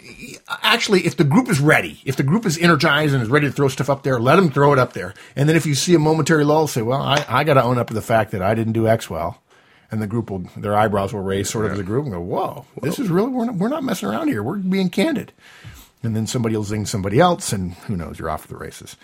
[0.61, 3.51] Actually, if the group is ready, if the group is energized and is ready to
[3.53, 5.13] throw stuff up there, let them throw it up there.
[5.35, 7.77] And then if you see a momentary lull, say, "Well, I, I got to own
[7.77, 9.41] up to the fact that I didn't do X well,"
[9.91, 12.21] and the group will, their eyebrows will raise, sort of as a group, and go,
[12.21, 14.41] "Whoa, this is really we're not, we're not messing around here.
[14.43, 15.33] We're being candid."
[16.07, 18.17] And then somebody will zing somebody else, and who knows?
[18.17, 18.95] You're off the races.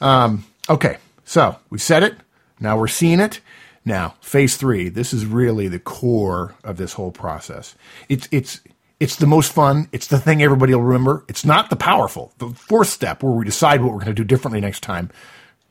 [0.00, 2.14] Um, okay, so we said it.
[2.60, 3.40] Now we're seeing it.
[3.84, 4.88] Now phase three.
[4.88, 7.74] This is really the core of this whole process.
[8.08, 8.60] It's it's
[9.00, 9.88] it's the most fun.
[9.90, 11.24] It's the thing everybody will remember.
[11.26, 12.32] It's not the powerful.
[12.38, 15.10] The fourth step where we decide what we're going to do differently next time.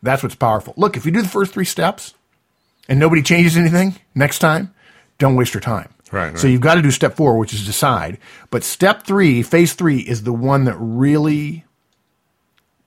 [0.03, 0.73] That's what's powerful.
[0.75, 2.15] Look, if you do the first three steps
[2.89, 4.73] and nobody changes anything next time,
[5.19, 5.87] don't waste your time.
[6.11, 6.51] Right, So right.
[6.51, 8.17] you've got to do step four, which is decide.
[8.49, 11.63] But step three, phase three, is the one that really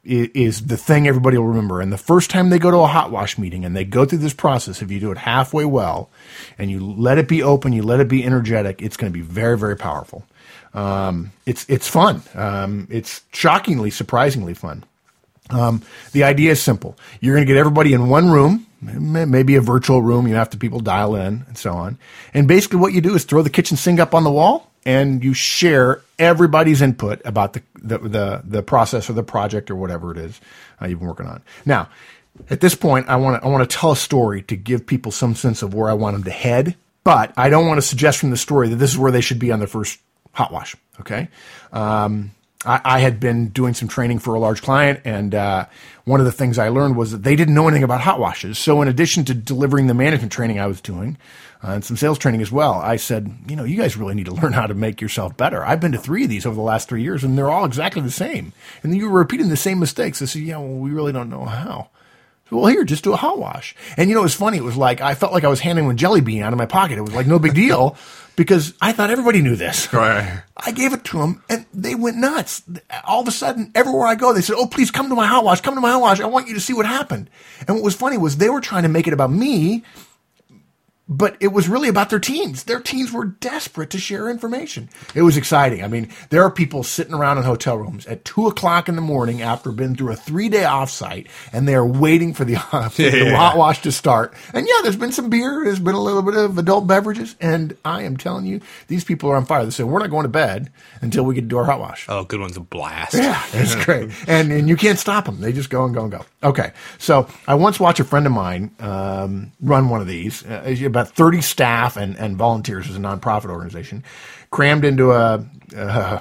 [0.04, 1.80] is the thing everybody will remember.
[1.80, 4.18] And the first time they go to a hot wash meeting and they go through
[4.18, 6.10] this process, if you do it halfway well
[6.58, 9.24] and you let it be open, you let it be energetic, it's going to be
[9.24, 10.26] very, very powerful.
[10.74, 12.22] Um, it's it's fun.
[12.34, 14.84] Um, it's shockingly, surprisingly fun.
[15.50, 15.82] Um,
[16.12, 16.98] the idea is simple.
[17.20, 20.26] You're going to get everybody in one room, maybe a virtual room.
[20.28, 21.98] You have to people dial in and so on.
[22.32, 25.22] And basically, what you do is throw the kitchen sink up on the wall, and
[25.22, 30.12] you share everybody's input about the the the, the process or the project or whatever
[30.12, 30.40] it is
[30.80, 31.42] uh, you've been working on.
[31.64, 31.88] Now,
[32.50, 35.12] at this point, I want to I want to tell a story to give people
[35.12, 36.76] some sense of where I want them to head.
[37.04, 39.38] But I don't want to suggest from the story that this is where they should
[39.38, 40.00] be on their first
[40.32, 40.74] hot wash.
[41.00, 41.28] Okay.
[41.72, 42.30] Um,
[42.64, 45.66] I, I had been doing some training for a large client, and uh,
[46.04, 48.58] one of the things I learned was that they didn't know anything about hot washes.
[48.58, 51.16] So, in addition to delivering the management training I was doing
[51.62, 54.26] uh, and some sales training as well, I said, you know, you guys really need
[54.26, 55.64] to learn how to make yourself better.
[55.64, 58.02] I've been to three of these over the last three years, and they're all exactly
[58.02, 58.52] the same.
[58.82, 60.22] And you were repeating the same mistakes.
[60.22, 61.88] I said, yeah, well, we really don't know how.
[62.50, 63.74] Well, here, just do a hot wash.
[63.96, 64.58] And you know, it was funny.
[64.58, 66.66] It was like I felt like I was handing a jelly bean out of my
[66.66, 66.98] pocket.
[66.98, 67.96] It was like no big deal
[68.36, 69.88] because I thought everybody knew this.
[69.92, 70.42] Right.
[70.56, 72.62] I gave it to them, and they went nuts.
[73.04, 75.44] All of a sudden, everywhere I go, they said, "Oh, please come to my hot
[75.44, 75.60] wash.
[75.60, 76.20] Come to my hot wash.
[76.20, 77.28] I want you to see what happened."
[77.66, 79.82] And what was funny was they were trying to make it about me,
[81.06, 82.64] but it was really about their teams.
[82.64, 84.88] Their teams were desperate to share information.
[85.14, 85.84] It was exciting.
[85.84, 89.02] I mean, there are people sitting around in hotel rooms at two o'clock in the
[89.02, 92.56] morning after been through a three day offsite, and they are waiting for the,
[92.90, 94.34] for the hot wash to start.
[94.54, 97.76] And yeah, there's been some beer, there's been a little bit of adult beverages, and
[97.84, 99.64] I am telling you, these people are on fire.
[99.64, 100.70] They say we're not going to bed
[101.02, 102.06] until we get to do our hot wash.
[102.08, 103.14] Oh, good one's a blast.
[103.14, 105.40] Yeah, it's great, and and you can't stop them.
[105.40, 106.24] They just go and go and go.
[106.42, 110.44] Okay, so I once watched a friend of mine um, run one of these.
[110.44, 110.62] Uh,
[110.94, 114.04] about thirty staff and and volunteers as a nonprofit organization,
[114.50, 115.44] crammed into a.
[115.76, 116.20] Uh,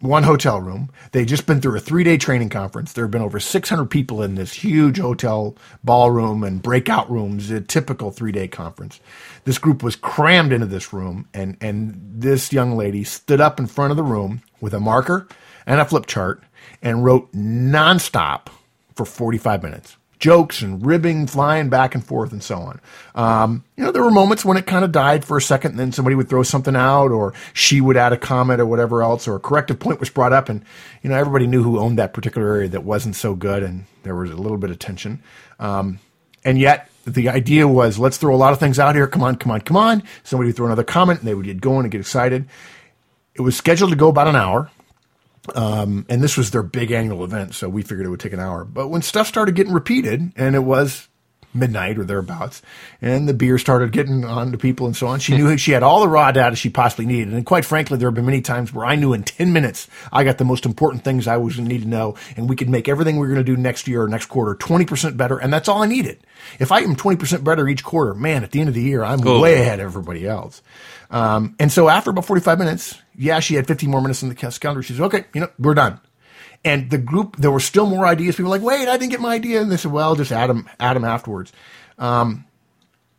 [0.00, 0.90] one hotel room.
[1.12, 2.92] They'd just been through a three day training conference.
[2.92, 7.60] There have been over 600 people in this huge hotel ballroom and breakout rooms, a
[7.60, 9.00] typical three day conference.
[9.44, 13.66] This group was crammed into this room, and, and this young lady stood up in
[13.66, 15.26] front of the room with a marker
[15.66, 16.42] and a flip chart
[16.82, 18.48] and wrote nonstop
[18.94, 19.96] for 45 minutes.
[20.24, 22.80] Jokes and ribbing flying back and forth and so on.
[23.14, 25.78] Um, you know, there were moments when it kind of died for a second, and
[25.78, 29.28] then somebody would throw something out, or she would add a comment or whatever else,
[29.28, 30.64] or a corrective point was brought up, and
[31.02, 34.16] you know everybody knew who owned that particular area that wasn't so good, and there
[34.16, 35.22] was a little bit of tension.
[35.58, 35.98] Um,
[36.42, 39.06] and yet the idea was let's throw a lot of things out here.
[39.06, 40.02] Come on, come on, come on.
[40.22, 42.48] Somebody would throw another comment, and they would get going and get excited.
[43.34, 44.70] It was scheduled to go about an hour.
[45.54, 48.40] Um, and this was their big annual event, so we figured it would take an
[48.40, 48.64] hour.
[48.64, 51.08] But when stuff started getting repeated, and it was
[51.54, 52.62] midnight or thereabouts,
[53.00, 55.82] and the beer started getting on to people and so on, she knew she had
[55.82, 57.32] all the raw data she possibly needed.
[57.32, 60.24] And quite frankly, there have been many times where I knew in 10 minutes I
[60.24, 62.68] got the most important things I was going to need to know, and we could
[62.68, 65.52] make everything we are going to do next year or next quarter 20% better, and
[65.52, 66.18] that's all I needed.
[66.58, 69.26] If I am 20% better each quarter, man, at the end of the year, I'm
[69.26, 69.40] Oh.
[69.40, 70.60] way ahead of everybody else.
[71.10, 74.34] Um, and so after about 45 minutes, yeah, she had 15 more minutes in the
[74.34, 74.82] calendar.
[74.82, 76.00] She says, okay, you know, we're done.
[76.64, 78.36] And the group, there were still more ideas.
[78.36, 79.60] People were like, wait, I didn't get my idea.
[79.60, 81.52] And they said, well, just add them, add them afterwards.
[81.98, 82.46] Um,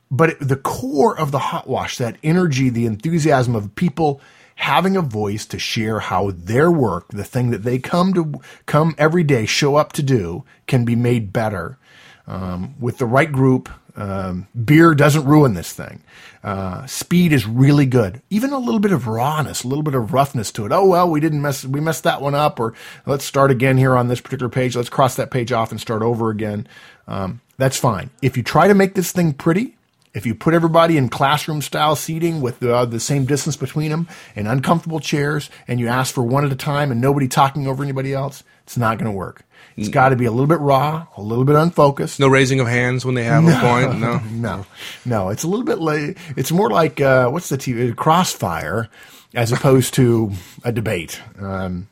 [0.10, 4.22] but it, the core of the hot wash, that energy, the enthusiasm of people
[4.56, 8.34] having a voice to share how their work, the thing that they come to
[8.66, 11.78] come every day, show up to do, can be made better
[12.26, 13.70] um, with the right group.
[13.98, 16.04] Um, beer doesn't ruin this thing.
[16.44, 18.22] Uh, speed is really good.
[18.30, 20.72] Even a little bit of rawness, a little bit of roughness to it.
[20.72, 22.74] Oh well, we didn't mess, we messed that one up, or
[23.06, 24.76] let's start again here on this particular page.
[24.76, 26.68] Let's cross that page off and start over again.
[27.08, 28.10] Um, that's fine.
[28.22, 29.75] If you try to make this thing pretty,
[30.16, 33.92] if you put everybody in classroom style seating with the, uh, the same distance between
[33.92, 37.68] them and uncomfortable chairs, and you ask for one at a time and nobody talking
[37.68, 39.44] over anybody else, it's not going to work.
[39.78, 42.18] It's got to be a little bit raw, a little bit unfocused.
[42.18, 44.00] No raising of hands when they have no, a point.
[44.00, 44.66] No, no,
[45.04, 45.30] no.
[45.30, 48.88] It's a little bit like it's more like uh, what's the TV crossfire
[49.34, 50.32] as opposed to
[50.64, 51.22] a debate.
[51.38, 51.90] Um,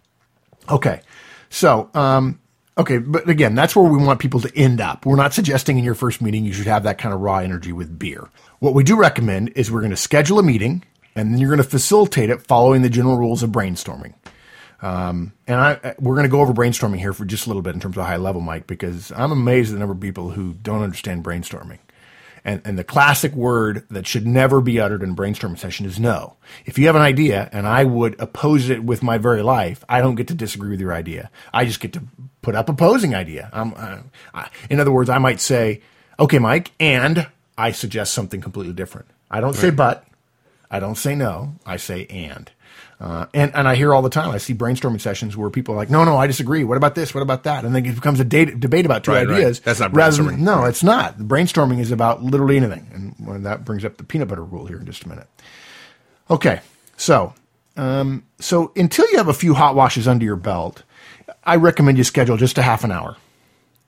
[0.70, 1.02] okay,
[1.50, 2.40] so um,
[2.76, 5.06] Okay, but again, that's where we want people to end up.
[5.06, 7.72] We're not suggesting in your first meeting you should have that kind of raw energy
[7.72, 8.30] with beer.
[8.60, 10.84] What we do recommend is we're going to schedule a meeting
[11.16, 14.14] and then you're going to facilitate it following the general rules of brainstorming.
[14.82, 17.76] Um, and I, we're going to go over brainstorming here for just a little bit
[17.76, 20.54] in terms of high level, Mike, because I'm amazed at the number of people who
[20.54, 21.80] don't understand brainstorming.
[22.46, 26.00] And, and the classic word that should never be uttered in a brainstorming session is
[26.00, 26.36] no.
[26.66, 30.02] If you have an idea and I would oppose it with my very life, I
[30.02, 31.32] don't get to disagree with your idea.
[31.54, 32.04] I just get to
[32.42, 33.50] put up opposing idea.
[33.54, 34.00] Uh,
[34.34, 35.82] I, in other words, I might say,
[36.20, 37.28] okay, Mike, and
[37.58, 39.08] I suggest something completely different.
[39.32, 39.62] I don't right.
[39.62, 40.06] say but.
[40.70, 41.56] I don't say no.
[41.66, 42.52] I say and.
[43.04, 44.32] Uh, and and I hear all the time.
[44.32, 46.64] I see brainstorming sessions where people are like, "No, no, I disagree.
[46.64, 47.14] What about this?
[47.14, 49.60] What about that?" And then it becomes a date, debate about two right, ideas.
[49.60, 49.66] Right.
[49.66, 50.36] That's not brainstorming.
[50.38, 51.18] Than, no, it's not.
[51.18, 54.86] Brainstorming is about literally anything, and that brings up the peanut butter rule here in
[54.86, 55.28] just a minute.
[56.30, 56.62] Okay,
[56.96, 57.34] so
[57.76, 60.84] um, so until you have a few hot washes under your belt,
[61.44, 63.18] I recommend you schedule just a half an hour.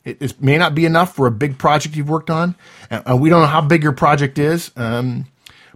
[0.04, 2.56] It, it may not be enough for a big project you've worked on.
[2.92, 4.72] Uh, we don't know how big your project is.
[4.76, 5.28] Um,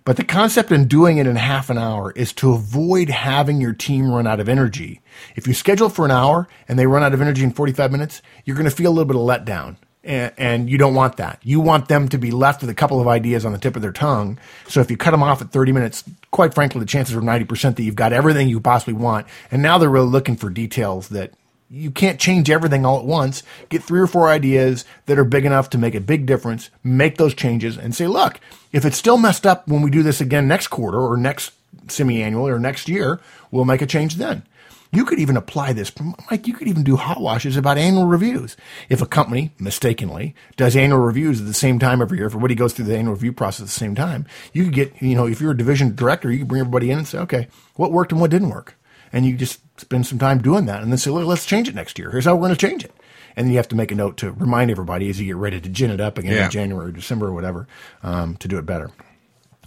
[0.06, 3.74] but the concept in doing it in half an hour is to avoid having your
[3.74, 5.02] team run out of energy.
[5.36, 8.22] If you schedule for an hour and they run out of energy in 45 minutes,
[8.46, 9.78] you're going to feel a little bit of letdown.
[10.02, 11.40] And, you don't want that.
[11.44, 13.82] You want them to be left with a couple of ideas on the tip of
[13.82, 14.40] their tongue.
[14.68, 17.76] So if you cut them off at 30 minutes, quite frankly, the chances are 90%
[17.76, 19.28] that you've got everything you possibly want.
[19.52, 21.34] And now they're really looking for details that
[21.70, 23.44] you can't change everything all at once.
[23.70, 27.18] Get three or four ideas that are big enough to make a big difference, make
[27.18, 28.40] those changes, and say, look,
[28.72, 31.52] if it's still messed up when we do this again next quarter or next
[31.88, 33.20] semi annual or next year,
[33.52, 34.44] we'll make a change then.
[34.92, 35.92] You could even apply this,
[36.32, 38.58] Mike, you could even do hot washes about annual reviews.
[38.90, 42.56] If a company, mistakenly, does annual reviews at the same time every year, if everybody
[42.56, 45.28] goes through the annual review process at the same time, you could get, you know,
[45.28, 48.12] if you're a division director, you could bring everybody in and say, okay, what worked
[48.12, 48.79] and what didn't work?
[49.12, 51.76] And you just spend some time doing that and then say, look, let's change it
[51.76, 52.12] next year.
[52.12, 52.94] Here's how we're going to change it.
[53.36, 55.62] And then you have to make a note to remind everybody as you get ready
[55.62, 56.46] to gin it up again yeah.
[56.46, 57.68] in January or December or whatever
[58.04, 58.92] um, to do it better.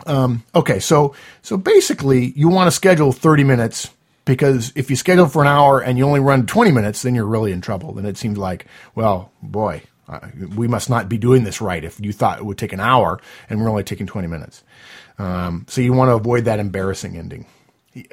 [0.07, 3.91] Um, okay, so so basically, you want to schedule 30 minutes
[4.25, 7.27] because if you schedule for an hour and you only run 20 minutes, then you're
[7.27, 7.93] really in trouble.
[7.93, 10.21] Then it seems like, well, boy, uh,
[10.57, 13.21] we must not be doing this right if you thought it would take an hour
[13.49, 14.65] and we're only taking 20 minutes.
[15.19, 17.47] Um, so you want to avoid that embarrassing ending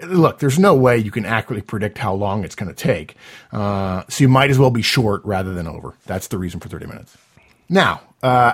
[0.03, 3.15] look, there's no way you can accurately predict how long it's going to take.
[3.51, 5.95] Uh, so you might as well be short rather than over.
[6.05, 7.17] That's the reason for 30 minutes.
[7.69, 8.53] Now, uh,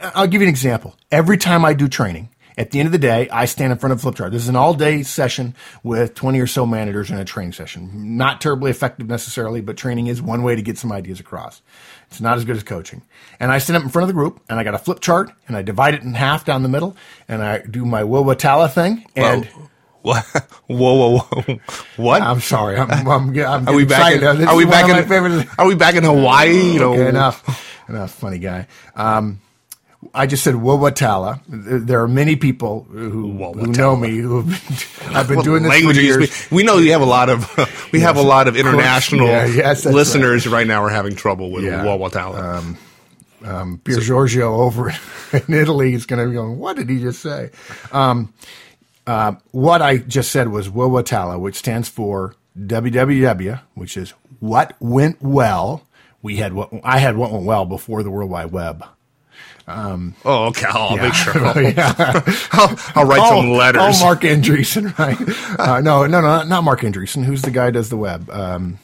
[0.00, 0.96] I'll give you an example.
[1.10, 2.28] Every time I do training,
[2.58, 4.32] at the end of the day, I stand in front of a flip chart.
[4.32, 8.18] This is an all day session with 20 or so managers in a training session.
[8.18, 11.62] Not terribly effective necessarily, but training is one way to get some ideas across.
[12.08, 13.02] It's not as good as coaching.
[13.38, 15.30] And I stand up in front of the group and I got a flip chart
[15.48, 16.96] and I divide it in half down the middle
[17.28, 19.48] and I do my Wowatala thing and.
[20.02, 20.24] What?
[20.66, 21.60] Whoa, whoa, whoa!
[21.96, 22.22] What?
[22.22, 22.78] I'm sorry.
[22.78, 22.90] I'm.
[22.90, 24.14] I'm, I'm are we back?
[24.14, 25.48] In, are we back in?
[25.58, 26.72] Are we back in Hawaii?
[26.72, 26.92] You know.
[26.94, 27.86] Okay, enough.
[27.88, 28.12] Enough.
[28.12, 28.66] Funny guy.
[28.94, 29.40] Um,
[30.14, 31.42] I just said Wowatala.
[31.46, 35.82] There are many people who, who know me who have been, I've been doing this
[35.82, 36.50] for years.
[36.50, 37.46] We know you have a lot of
[37.92, 40.54] we yes, have a lot of international yeah, yes, listeners right.
[40.54, 40.66] right.
[40.66, 41.84] now are having trouble with yeah.
[41.84, 42.38] Wowatala.
[42.38, 42.78] Um,
[43.44, 44.88] um, Pier so, Giorgio over
[45.32, 46.58] in Italy is going to be going.
[46.58, 47.50] What did he just say?
[47.92, 48.32] Um,
[49.06, 55.20] uh, what I just said was WWTALA, which stands for WWW, which is what went
[55.20, 55.86] well.
[56.22, 58.84] We had what I had what went well before the World Wide Web.
[59.66, 60.66] Um, oh, okay.
[60.68, 61.02] I'll yeah.
[61.02, 61.46] make sure.
[61.46, 61.94] I'll, yeah.
[62.52, 63.82] I'll, I'll write some letters.
[64.00, 64.96] Oh, Marc Andreessen,
[65.58, 65.60] right?
[65.60, 67.24] Uh, no, no, no, not Marc Andreessen.
[67.24, 68.28] Who's the guy who does the web?
[68.30, 68.78] Um,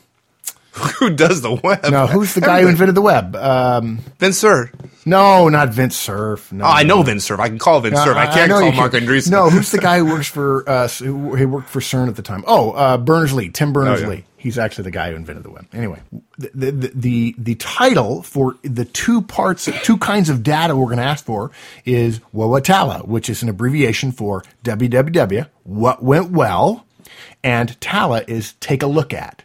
[0.77, 1.85] who does the web?
[1.91, 3.35] No, who's the guy who invented the web?
[3.37, 4.73] Um, Vince Cerf.
[5.07, 6.53] No, not Vince Cerf.
[6.53, 7.39] No, oh, I know Vince Cerf.
[7.41, 8.17] I can call Vince Cerf.
[8.17, 9.31] I can't I call Marc Andreessen.
[9.31, 12.45] No, who's the guy who works for uh, who worked for CERN at the time?
[12.47, 14.07] Oh, uh, Berners Lee, Tim Berners Lee.
[14.07, 14.23] Oh, yeah.
[14.37, 15.67] He's actually the guy who invented the web.
[15.73, 16.01] Anyway,
[16.39, 20.99] the the the, the title for the two parts, two kinds of data we're going
[20.99, 21.51] to ask for
[21.85, 25.49] is WWTALA, which is an abbreviation for www.
[25.63, 26.85] What went well,
[27.43, 29.43] and TALA is take a look at.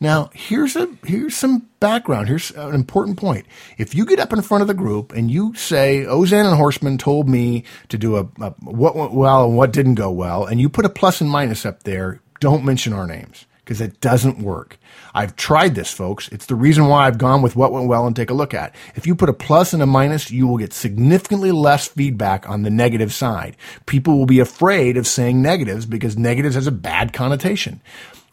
[0.00, 2.28] Now, here's a here's some background.
[2.28, 3.46] Here's an important point.
[3.78, 6.98] If you get up in front of the group and you say, "Auzenne and Horstman
[6.98, 10.60] told me to do a, a what went well and what didn't go well," and
[10.60, 14.38] you put a plus and minus up there, don't mention our names because it doesn't
[14.38, 14.78] work.
[15.14, 16.28] I've tried this, folks.
[16.28, 18.74] It's the reason why I've gone with what went well and take a look at.
[18.94, 22.62] If you put a plus and a minus, you will get significantly less feedback on
[22.62, 23.58] the negative side.
[23.84, 27.82] People will be afraid of saying negatives because negatives has a bad connotation.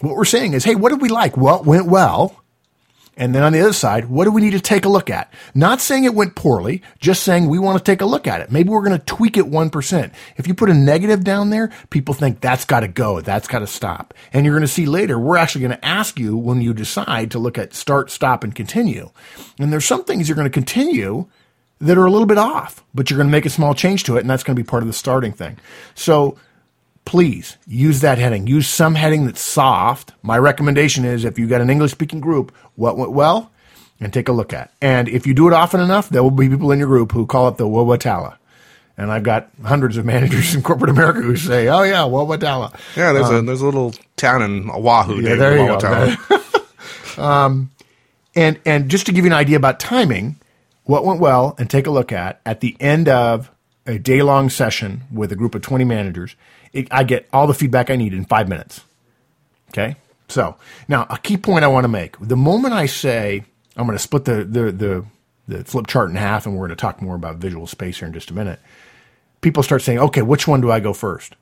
[0.01, 1.37] What we're saying is, hey, what did we like?
[1.37, 2.41] What went well?
[3.17, 5.31] And then on the other side, what do we need to take a look at?
[5.53, 8.51] Not saying it went poorly, just saying we want to take a look at it.
[8.51, 10.11] Maybe we're going to tweak it 1%.
[10.35, 13.21] If you put a negative down there, people think that's got to go.
[13.21, 14.13] That's got to stop.
[14.33, 17.31] And you're going to see later, we're actually going to ask you when you decide
[17.31, 19.11] to look at start, stop, and continue.
[19.59, 21.27] And there's some things you're going to continue
[21.79, 24.17] that are a little bit off, but you're going to make a small change to
[24.17, 24.21] it.
[24.21, 25.57] And that's going to be part of the starting thing.
[25.93, 26.37] So
[27.05, 28.47] please use that heading.
[28.47, 30.11] Use some heading that's soft.
[30.21, 33.51] My recommendation is if you've got an English speaking group, what went well,
[33.99, 34.71] and take a look at.
[34.81, 37.25] And if you do it often enough, there will be people in your group who
[37.25, 38.37] call it the Wawatala.
[38.97, 43.11] And I've got hundreds of managers in corporate America who say, "Oh yeah, Wawatala." Yeah,
[43.11, 45.21] there's um, a there's a little town in Oahu.
[45.21, 45.79] Yeah, there you
[47.17, 47.17] go.
[47.21, 47.71] um,
[48.35, 50.37] and and just to give you an idea about timing,
[50.85, 53.51] what went well, and take a look at at the end of
[53.85, 56.37] a day long session with a group of twenty managers
[56.75, 58.81] it, I get all the feedback I need in five minutes.
[59.69, 59.95] Okay.
[60.27, 60.57] So
[60.87, 63.43] now a key point I want to make: the moment I say
[63.77, 65.05] I'm going to split the the the,
[65.47, 68.07] the flip chart in half, and we're going to talk more about visual space here
[68.07, 68.59] in just a minute.
[69.41, 71.35] People start saying, "Okay, which one do I go first?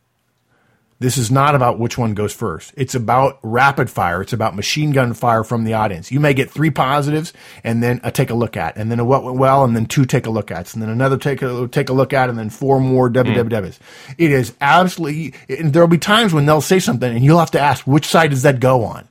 [1.00, 2.74] This is not about which one goes first.
[2.78, 4.22] It's about rapid fire.
[4.22, 6.12] It's about machine gun fire from the audience.
[6.12, 9.06] You may get three positives and then a take a look at, and then a
[9.06, 11.68] what went well, and then two take a look at, and then another take a
[11.68, 13.50] take a look at, and then four more WWWs.
[13.50, 14.16] Mm.
[14.18, 15.34] It is absolutely.
[15.62, 18.44] There'll be times when they'll say something, and you'll have to ask which side does
[18.44, 19.08] that go on.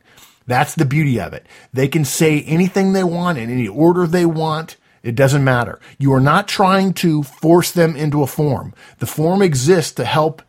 [0.47, 1.47] That's the beauty of it.
[1.73, 4.77] They can say anything they want in any order they want.
[5.03, 5.81] It doesn't matter.
[5.99, 8.73] You are not trying to force them into a form.
[8.99, 10.43] The form exists to help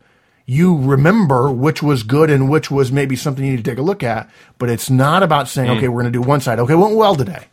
[0.46, 3.82] you remember which was good and which was maybe something you need to take a
[3.82, 4.30] look at.
[4.58, 5.76] But it's not about saying, mm.
[5.76, 6.58] okay, we're going to do one side.
[6.58, 7.46] Okay, went well today.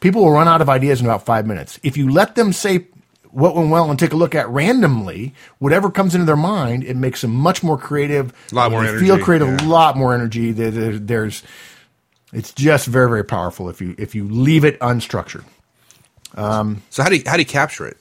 [0.00, 1.80] People will run out of ideas in about five minutes.
[1.82, 2.86] If you let them say
[3.30, 6.96] what went well and take a look at randomly, whatever comes into their mind, it
[6.96, 8.32] makes them much more creative.
[8.52, 9.06] A lot more energy.
[9.06, 9.68] Feel creative, a yeah.
[9.68, 10.52] lot more energy.
[10.52, 11.42] There's,
[12.32, 15.44] it's just very, very powerful if you if you leave it unstructured.
[16.36, 17.96] Um, so how do you, how do you capture it?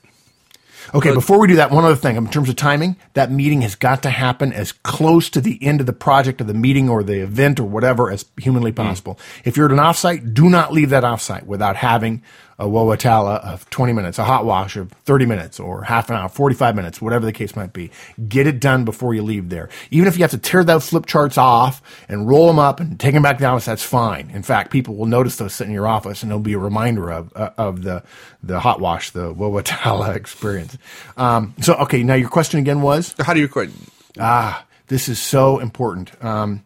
[0.94, 2.16] Okay, but, before we do that, one other thing.
[2.16, 5.80] In terms of timing, that meeting has got to happen as close to the end
[5.80, 8.78] of the project of the meeting or the event or whatever as humanly hmm.
[8.78, 9.16] possible.
[9.16, 9.42] Mm.
[9.46, 12.24] If you're at an offsite, do not leave that offsite without having
[12.60, 16.28] a Wawatala of 20 minutes, a hot wash of 30 minutes or half an hour,
[16.28, 17.92] 45 minutes, whatever the case might be.
[18.28, 19.70] Get it done before you leave there.
[19.92, 23.00] Even if you have to tear those flip charts off and roll them up and
[23.00, 24.32] take them back down, that's fine.
[24.32, 27.12] In fact, people will notice those sitting in your office and it'll be a reminder
[27.12, 28.04] of, uh, of the,
[28.42, 30.78] the hot wash, the Wawatala experience.
[31.16, 33.14] Um, so, okay, now your question again was?
[33.20, 33.72] How do you record?
[34.20, 36.12] Ah, this is so important.
[36.24, 36.64] Um,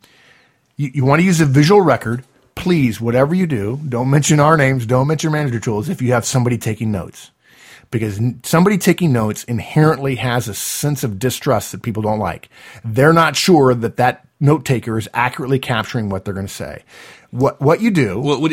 [0.77, 2.23] you, you want to use a visual record
[2.62, 6.24] please, whatever you do, don't mention our names, don't mention manager tools if you have
[6.24, 7.32] somebody taking notes.
[7.89, 12.50] Because somebody taking notes inherently has a sense of distrust that people don't like.
[12.86, 16.84] They're not sure that that note taker is accurately capturing what they're going to say.
[17.32, 18.19] What what you do?
[18.19, 18.52] What, what,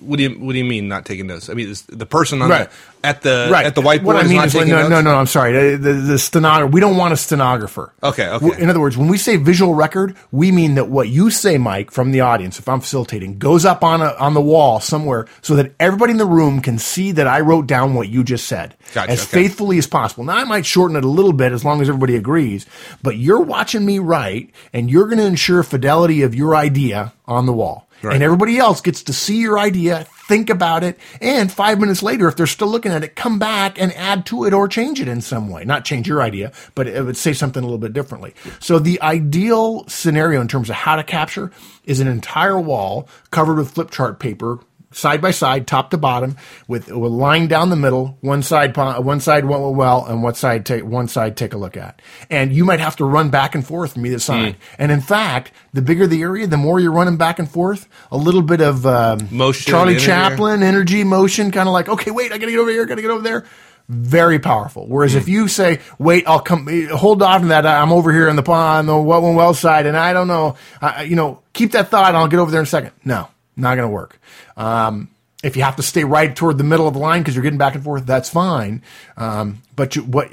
[0.00, 1.50] what do you what do you mean not taking notes?
[1.50, 2.70] I mean the person on right.
[2.70, 3.66] the, at the right.
[3.66, 4.90] at the whiteboard what I mean is, is no, notes?
[4.90, 7.92] no no no I'm sorry the, the stenographer we don't want a stenographer.
[8.02, 8.62] Okay okay.
[8.62, 11.90] In other words, when we say visual record, we mean that what you say, Mike,
[11.90, 15.56] from the audience, if I'm facilitating, goes up on a, on the wall somewhere so
[15.56, 18.76] that everybody in the room can see that I wrote down what you just said
[18.94, 19.42] gotcha, as okay.
[19.42, 20.24] faithfully as possible.
[20.24, 22.66] Now I might shorten it a little bit as long as everybody agrees,
[23.02, 27.46] but you're watching me write, and you're going to ensure fidelity of your idea on
[27.46, 27.87] the wall.
[28.02, 28.14] Right.
[28.14, 32.28] And everybody else gets to see your idea, think about it, and five minutes later,
[32.28, 35.08] if they're still looking at it, come back and add to it or change it
[35.08, 35.64] in some way.
[35.64, 38.34] Not change your idea, but it would say something a little bit differently.
[38.60, 41.50] So the ideal scenario in terms of how to capture
[41.84, 44.60] is an entire wall covered with flip chart paper
[44.90, 46.36] side by side, top to bottom,
[46.66, 48.18] with, a line down the middle.
[48.20, 51.76] One side, one side went well, and one side take one side take a look
[51.76, 52.00] at.
[52.30, 54.54] And you might have to run back and forth from either side.
[54.54, 54.58] Mm.
[54.78, 57.88] And in fact, the bigger the area, the more you're running back and forth.
[58.10, 62.32] A little bit of um, motion, Charlie Chaplin energy, motion, kind of like, okay, wait,
[62.32, 63.44] I got to get over here, got to get over there.
[63.88, 64.86] Very powerful.
[64.86, 67.64] Whereas if you say, "Wait, I'll come," hold off on that.
[67.64, 70.56] I'm over here in the pond, the what one well side, and I don't know.
[70.82, 72.14] I, you know, keep that thought.
[72.14, 72.92] I'll get over there in a second.
[73.02, 73.28] No,
[73.58, 74.20] not going to work.
[74.56, 75.10] Um,
[75.42, 77.58] if you have to stay right toward the middle of the line because you're getting
[77.58, 78.82] back and forth, that's fine.
[79.16, 80.30] Um, but you, what,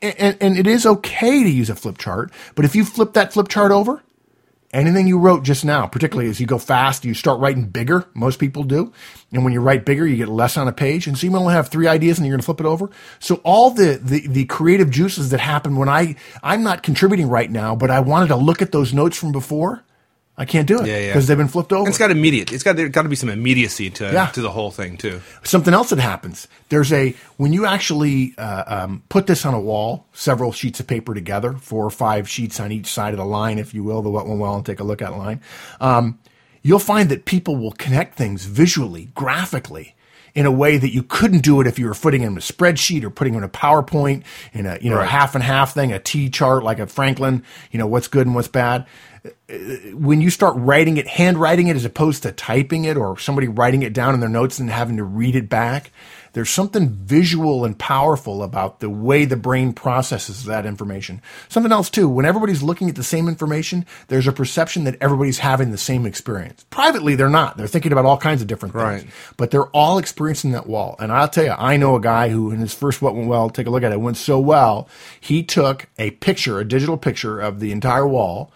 [0.00, 2.32] and, and it is okay to use a flip chart.
[2.54, 4.00] But if you flip that flip chart over,
[4.72, 8.06] anything you wrote just now, particularly as you go fast, you start writing bigger.
[8.14, 8.92] Most people do.
[9.32, 11.08] And when you write bigger, you get less on a page.
[11.08, 12.90] And so you only have three ideas and you're going to flip it over.
[13.18, 16.14] So all the, the, the creative juices that happen when I,
[16.44, 19.84] I'm not contributing right now, but I wanted to look at those notes from before
[20.36, 21.06] I can't do it Yeah, yeah.
[21.08, 21.88] because they've been flipped over.
[21.88, 22.52] It's got immediate.
[22.52, 24.26] It's got there got to be some immediacy to Yeah.
[24.28, 25.20] to the whole thing too.
[25.44, 26.48] Something else that happens.
[26.70, 30.88] There's a when you actually uh, um, put this on a wall, several sheets of
[30.88, 34.02] paper together, four or five sheets on each side of the line, if you will,
[34.02, 35.40] the what one well, and take a look at line.
[35.80, 36.18] Um,
[36.62, 39.94] you'll find that people will connect things visually, graphically.
[40.34, 43.04] In a way that you couldn't do it if you were putting in a spreadsheet
[43.04, 46.00] or putting in a PowerPoint in a you know a half and half thing, a
[46.00, 48.84] T chart like a Franklin, you know what's good and what's bad
[49.94, 53.82] when you start writing it, handwriting it as opposed to typing it or somebody writing
[53.82, 55.90] it down in their notes and having to read it back,
[56.34, 61.22] there's something visual and powerful about the way the brain processes that information.
[61.48, 65.38] Something else too, when everybody's looking at the same information, there's a perception that everybody's
[65.38, 66.64] having the same experience.
[66.70, 67.56] Privately, they're not.
[67.56, 69.04] They're thinking about all kinds of different things.
[69.04, 69.06] Right.
[69.36, 70.96] But they're all experiencing that wall.
[70.98, 73.48] And I'll tell you, I know a guy who in his first what went well,
[73.48, 74.88] take a look at it, went so well,
[75.20, 78.52] he took a picture, a digital picture of the entire wall.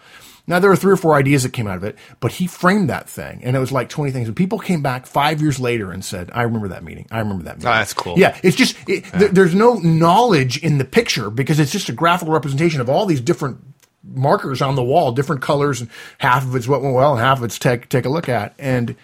[0.49, 2.89] Now there were three or four ideas that came out of it, but he framed
[2.89, 4.27] that thing, and it was like twenty things.
[4.27, 7.05] And people came back five years later and said, "I remember that meeting.
[7.11, 8.17] I remember that meeting." Oh, that's cool.
[8.17, 11.93] Yeah, it's just it, th- there's no knowledge in the picture because it's just a
[11.93, 13.59] graphical representation of all these different
[14.03, 17.37] markers on the wall, different colors, and half of it's what went well, and half
[17.37, 18.95] of it's take take a look at, and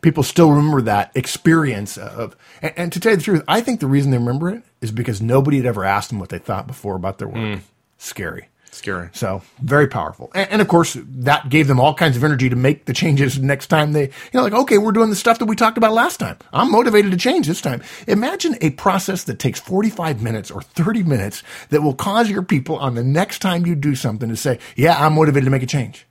[0.00, 2.36] people still remember that experience of.
[2.62, 4.92] And, and to tell you the truth, I think the reason they remember it is
[4.92, 7.58] because nobody had ever asked them what they thought before about their work.
[7.58, 7.64] Hmm.
[7.98, 8.48] Scary.
[8.78, 9.10] Scary.
[9.12, 10.30] So very powerful.
[10.34, 13.38] And, and of course, that gave them all kinds of energy to make the changes
[13.38, 15.92] next time they, you know, like, okay, we're doing the stuff that we talked about
[15.92, 16.38] last time.
[16.52, 17.82] I'm motivated to change this time.
[18.06, 22.76] Imagine a process that takes 45 minutes or 30 minutes that will cause your people
[22.76, 25.66] on the next time you do something to say, yeah, I'm motivated to make a
[25.66, 26.06] change.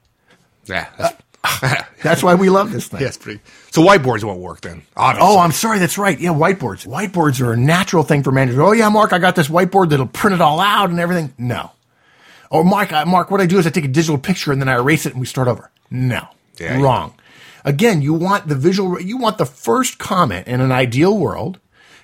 [0.66, 0.88] Yeah.
[1.00, 1.10] Uh,
[1.62, 3.00] that's, That's why we love this thing.
[3.02, 3.40] yeah, it's pretty.
[3.72, 4.84] So whiteboards won't work then.
[4.96, 5.30] Obviously.
[5.30, 5.80] Oh, I'm sorry.
[5.80, 6.20] That's right.
[6.20, 6.86] Yeah, whiteboards.
[6.86, 8.60] Whiteboards are a natural thing for managers.
[8.60, 11.34] Oh, yeah, Mark, I got this whiteboard that'll print it all out and everything.
[11.38, 11.72] No.
[12.50, 14.70] Or Mark, I, Mark, what I do is I take a digital picture and then
[14.70, 15.72] I erase it and we start over.
[15.90, 16.28] No.
[16.58, 17.14] Yeah, Wrong.
[17.64, 21.60] Again, you want the visual, you want the first comment in an ideal world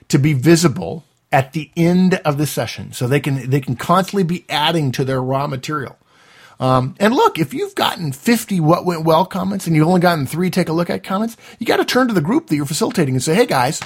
[0.09, 2.91] to be visible at the end of the session.
[2.91, 5.97] So they can, they can constantly be adding to their raw material.
[6.59, 10.25] Um, and look, if you've gotten 50 what went well comments and you've only gotten
[10.25, 12.65] three take a look at comments, you got to turn to the group that you're
[12.65, 13.79] facilitating and say, hey guys,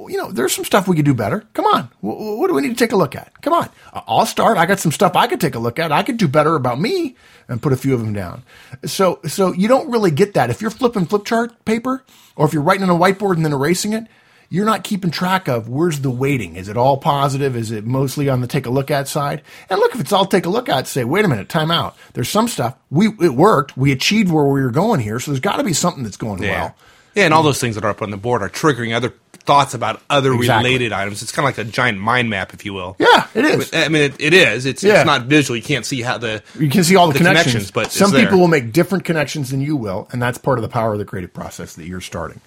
[0.00, 1.44] well, you know, there's some stuff we could do better.
[1.54, 1.84] Come on.
[2.00, 3.40] Wh- wh- What do we need to take a look at?
[3.42, 3.68] Come on.
[3.92, 4.56] I'll start.
[4.58, 5.92] I got some stuff I could take a look at.
[5.92, 7.16] I could do better about me
[7.48, 8.42] and put a few of them down.
[8.86, 10.50] So, so you don't really get that.
[10.50, 12.04] If you're flipping flip chart paper
[12.36, 14.06] or if you're writing on a whiteboard and then erasing it,
[14.48, 16.56] you're not keeping track of where's the weighting.
[16.56, 17.56] Is it all positive?
[17.56, 19.40] Is it mostly on the take a look at side?
[19.70, 21.96] And look, if it's all take a look at, say, wait a minute, time out.
[22.12, 23.76] There's some stuff we it worked.
[23.78, 25.18] We achieved where we were going here.
[25.20, 26.50] So there's got to be something that's going Yeah.
[26.64, 26.76] well.
[27.14, 29.12] Yeah, and all those things that are up on the board are triggering other
[29.44, 30.70] thoughts about other Exactly.
[30.70, 31.22] related items.
[31.22, 32.96] It's kind of like a giant mind map, if you will.
[32.98, 33.72] Yeah, it is.
[33.74, 34.66] I mean, it, it is.
[34.66, 34.96] It's Yeah.
[35.00, 35.56] it's not visual.
[35.56, 38.12] You can't see how the You can see all the, the connections, connections, but some
[38.12, 40.98] people will make different connections than you will, and that's part of the power of
[40.98, 42.40] the creative process that you're starting.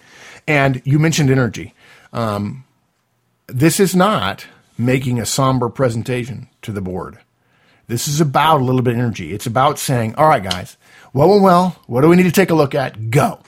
[0.47, 1.73] And you mentioned energy.
[2.13, 2.63] Um,
[3.47, 4.45] this is not
[4.77, 7.17] making a somber presentation to the board.
[7.87, 9.33] This is about a little bit of energy.
[9.33, 10.75] It's about saying, all right, guys,
[11.13, 13.11] well, well, well, what do we need to take a look at?
[13.11, 13.39] Go.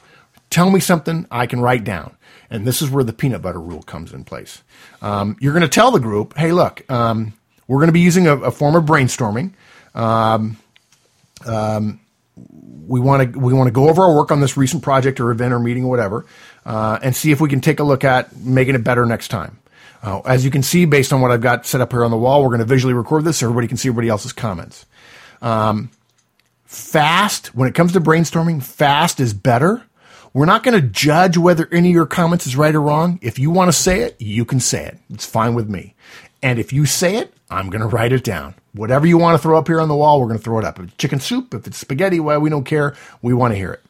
[0.50, 2.16] Tell me something I can write down.
[2.50, 4.64] And this is where the peanut butter rule comes in place.
[5.02, 7.34] Um, you're going to tell the group, hey, look, um,
[7.68, 9.54] we're going to be using a, a form of brainstorming.
[12.88, 15.32] we want to we want to go over our work on this recent project or
[15.32, 16.26] event or meeting or whatever,
[16.66, 19.60] uh, and see if we can take a look at making it better next time.
[20.02, 22.18] Uh, as you can see, based on what I've got set up here on the
[22.18, 24.86] wall, we're going to visually record this so everybody can see everybody else's comments.
[25.42, 25.90] Um,
[26.66, 29.84] fast when it comes to brainstorming, fast is better.
[30.38, 33.18] We're not going to judge whether any of your comments is right or wrong.
[33.24, 35.00] If you want to say it, you can say it.
[35.10, 35.96] It's fine with me.
[36.44, 38.54] And if you say it, I'm going to write it down.
[38.74, 40.64] Whatever you want to throw up here on the wall, we're going to throw it
[40.64, 40.78] up.
[40.78, 42.96] If it's chicken soup, if it's spaghetti, well, we don't care.
[43.24, 43.84] We want to hear it.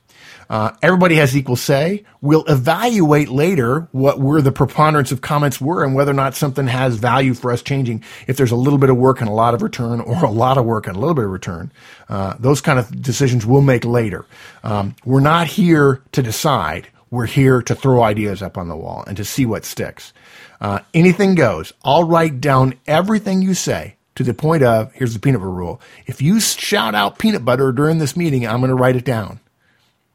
[0.49, 2.03] Uh, everybody has equal say.
[2.21, 6.67] We'll evaluate later what were the preponderance of comments were and whether or not something
[6.67, 8.03] has value for us changing.
[8.27, 10.57] If there's a little bit of work and a lot of return, or a lot
[10.57, 11.71] of work and a little bit of return,
[12.09, 14.25] uh, those kind of decisions we'll make later.
[14.63, 16.87] Um, we're not here to decide.
[17.09, 20.13] We're here to throw ideas up on the wall and to see what sticks.
[20.59, 21.73] Uh, anything goes.
[21.83, 25.81] I'll write down everything you say to the point of here's the peanut butter rule.
[26.05, 29.39] If you shout out peanut butter during this meeting, I'm going to write it down.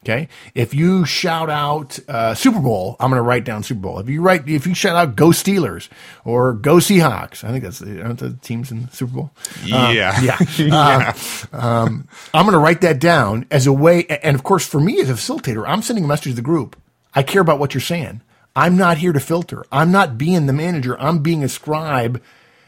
[0.03, 0.27] Okay.
[0.53, 3.99] If you shout out uh, Super Bowl, I'm going to write down Super Bowl.
[3.99, 5.87] If you write, if you shout out Go Steelers
[6.25, 9.31] or Go Seahawks, I think that's the, aren't the teams in the Super Bowl.
[9.63, 10.19] Um, Yeah.
[10.21, 11.13] yeah.
[11.53, 14.05] Uh, um, I'm going to write that down as a way.
[14.07, 16.75] And of course, for me as a facilitator, I'm sending a message to the group.
[17.15, 18.21] I care about what you're saying.
[18.57, 19.63] I'm not here to filter.
[19.71, 20.99] I'm not being the manager.
[20.99, 22.21] I'm being a scribe,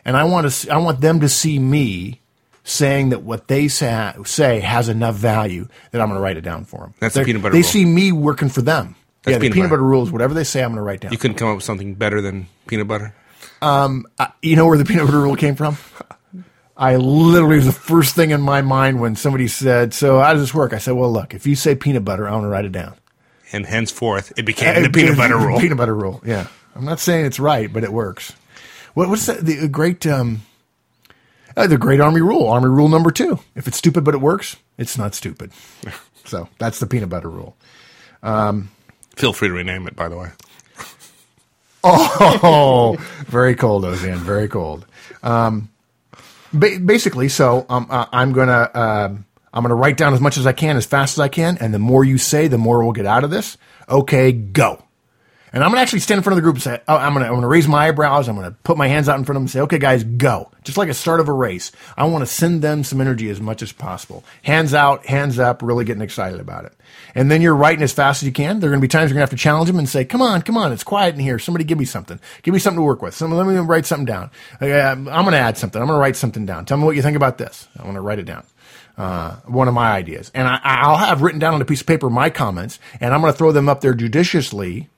[0.06, 0.70] and I want to.
[0.72, 2.22] I want them to see me
[2.68, 6.42] saying that what they say, say has enough value that I'm going to write it
[6.42, 6.94] down for them.
[7.00, 7.72] That's the They're- peanut butter rule They rule.
[7.72, 8.96] see me working for them.
[9.24, 9.78] That's yeah, the peanut peanut butter.
[9.78, 10.12] butter rules.
[10.12, 11.12] Whatever they say, I'm going to write down.
[11.12, 13.14] You couldn't come up with something better than peanut butter.
[13.62, 14.06] Um,
[14.42, 15.78] you know where the peanut butter rule came from?
[16.78, 20.42] I literally was the first thing in my mind when somebody said, "So how does
[20.42, 22.66] this work?" I said, "Well, look, if you say peanut butter, I'm going to write
[22.66, 22.96] it down."
[23.54, 25.60] And henceforth, it became the peanut butter rule.
[25.60, 26.22] Peanut butter rule.
[26.26, 28.34] Yeah, I'm not saying it's right, but it works.
[28.94, 29.46] What, what's that?
[29.46, 30.42] The great, um,
[31.58, 32.48] uh, the great army rule.
[32.50, 35.52] Army rule number two: If it's stupid but it works, it's not stupid.
[36.26, 37.56] so that's the peanut butter rule.
[39.16, 40.30] Feel free to rename it, by the way.
[41.88, 42.98] Oh,
[43.28, 44.18] very cold, Auzenne.
[44.18, 44.88] Very cold.
[45.22, 45.70] Um,
[46.52, 50.48] ba- basically, so um, uh, I'm gonna um, I'm gonna write down as much as
[50.48, 52.92] I can, as fast as I can, and the more you say, the more we'll
[52.94, 53.58] get out of this.
[53.88, 54.82] Okay, go.
[55.56, 57.28] And I'm gonna actually stand in front of the group and say, oh, I'm gonna
[57.28, 58.28] I'm gonna raise my eyebrows.
[58.28, 60.52] I'm gonna put my hands out in front of them and say, okay, guys, go.
[60.66, 61.72] Just like a start of a race.
[61.96, 64.26] I want to send them some energy as much as possible.
[64.44, 66.74] Hands out, hands up, really getting excited about it.
[67.16, 68.60] And then you're writing as fast as you can.
[68.60, 70.42] There are gonna be times you're gonna have to challenge them and say, come on,
[70.42, 71.40] come on, it's quiet in here.
[71.40, 72.20] Somebody give me something.
[72.44, 73.16] Give me something to work with.
[73.16, 74.32] Some, let me write something down.
[74.62, 75.82] Uh, I'm gonna add something.
[75.82, 76.66] I'm gonna write something down.
[76.66, 77.70] Tell me what you think about this.
[77.80, 78.46] I want to write it down
[78.98, 80.32] uh, one of my ideas.
[80.34, 83.22] And I, I'll have written down on a piece of paper my comments, and I'm
[83.22, 84.90] going to throw them up there judiciously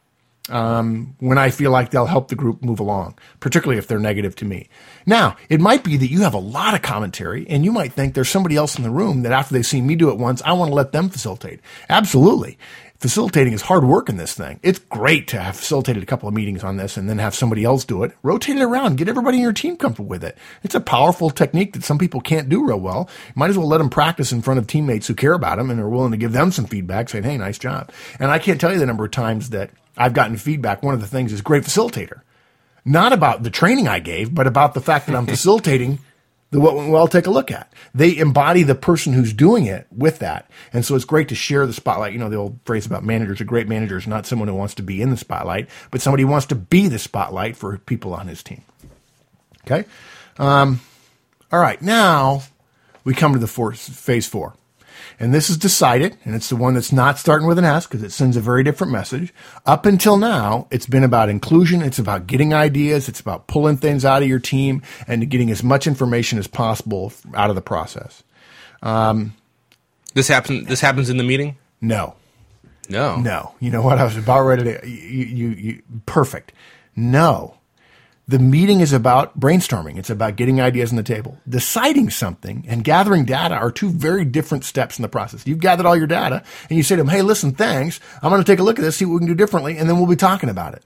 [0.49, 4.35] um, when I feel like they'll help the group move along, particularly if they're negative
[4.37, 4.69] to me.
[5.05, 8.13] Now, it might be that you have a lot of commentary, and you might think
[8.13, 10.53] there's somebody else in the room that after they see me do it once, I
[10.53, 11.59] want to let them facilitate.
[11.89, 12.57] Absolutely.
[12.99, 14.59] Facilitating is hard work in this thing.
[14.63, 17.63] It's great to have facilitated a couple of meetings on this and then have somebody
[17.63, 18.11] else do it.
[18.23, 18.97] Rotate it around.
[18.97, 20.35] Get everybody in your team comfortable with it.
[20.63, 23.07] It's a powerful technique that some people can't do real well.
[23.27, 25.69] You Might as well let them practice in front of teammates who care about them
[25.69, 27.91] and are willing to give them some feedback, saying, hey, nice job.
[28.19, 30.83] And I can't tell you the number of times that I've gotten feedback.
[30.83, 32.21] One of the things is great facilitator.
[32.85, 35.99] Not about the training I gave, but about the fact that I'm facilitating
[36.51, 37.71] the what went well take a look at.
[37.93, 40.49] They embody the person who's doing it with that.
[40.71, 42.13] And so it's great to share the spotlight.
[42.13, 44.75] You know, the old phrase about managers, a great manager is not someone who wants
[44.75, 48.13] to be in the spotlight, but somebody who wants to be the spotlight for people
[48.13, 48.61] on his team.
[49.65, 49.85] Okay.
[50.37, 50.79] Um,
[51.51, 51.81] all right.
[51.81, 52.43] Now
[53.03, 54.53] we come to the fourth, phase four.
[55.20, 58.03] And this is decided, and it's the one that's not starting with an S because
[58.03, 59.34] it sends a very different message.
[59.65, 61.82] Up until now, it's been about inclusion.
[61.82, 63.09] It's about getting ideas.
[63.09, 67.11] It's about pulling things out of your team and getting as much information as possible
[67.34, 68.22] out of the process.
[68.84, 69.34] Um,
[70.13, 70.68] this happens.
[70.68, 71.57] This happens in the meeting.
[71.82, 72.13] No,
[72.88, 73.15] No.
[73.18, 73.55] no.
[73.59, 73.97] You know what?
[73.97, 74.88] I was about ready to.
[74.88, 76.53] You, you, you perfect.
[76.95, 77.56] No.
[78.30, 79.97] The meeting is about brainstorming.
[79.97, 81.38] It's about getting ideas on the table.
[81.47, 85.47] Deciding something and gathering data are two very different steps in the process.
[85.47, 88.01] You've gathered all your data and you say to them, Hey, listen, thanks.
[88.21, 89.88] I'm going to take a look at this, see what we can do differently, and
[89.88, 90.84] then we'll be talking about it.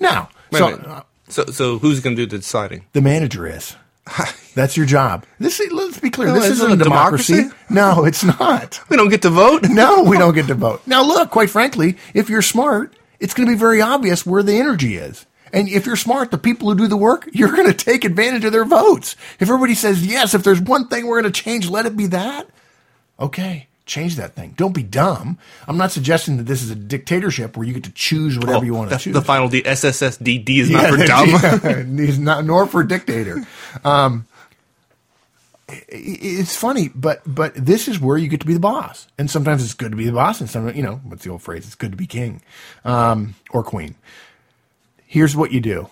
[0.00, 2.86] Now, Wait so uh, so, so who's going to do the deciding?
[2.92, 3.76] the manager is.
[4.56, 5.24] That's your job.
[5.38, 6.28] This, let's be clear.
[6.28, 7.34] No, this isn't not a democracy.
[7.34, 7.64] democracy.
[7.70, 8.80] No, it's not.
[8.88, 9.68] We don't get to vote.
[9.68, 10.82] No, we don't get to vote.
[10.86, 14.54] Now, look, quite frankly, if you're smart, it's going to be very obvious where the
[14.54, 15.26] energy is.
[15.52, 18.44] And if you're smart, the people who do the work, you're going to take advantage
[18.44, 19.16] of their votes.
[19.38, 22.06] If everybody says, yes, if there's one thing we're going to change, let it be
[22.08, 22.48] that.
[23.18, 24.54] Okay, change that thing.
[24.56, 25.38] Don't be dumb.
[25.68, 28.72] I'm not suggesting that this is a dictatorship where you get to choose whatever you
[28.74, 29.12] want to Oh, choose.
[29.14, 29.62] the final D.
[29.62, 31.96] SSSDD is not for dumb.
[31.98, 33.44] He's not nor for dictator.
[33.84, 34.26] Um,
[35.88, 39.62] it's funny, but but this is where you get to be the boss, and sometimes
[39.62, 41.64] it's good to be the boss, and sometimes you know what's the old phrase?
[41.66, 42.42] It's good to be king
[42.84, 43.94] um, or queen.
[45.10, 45.88] Here's what you do: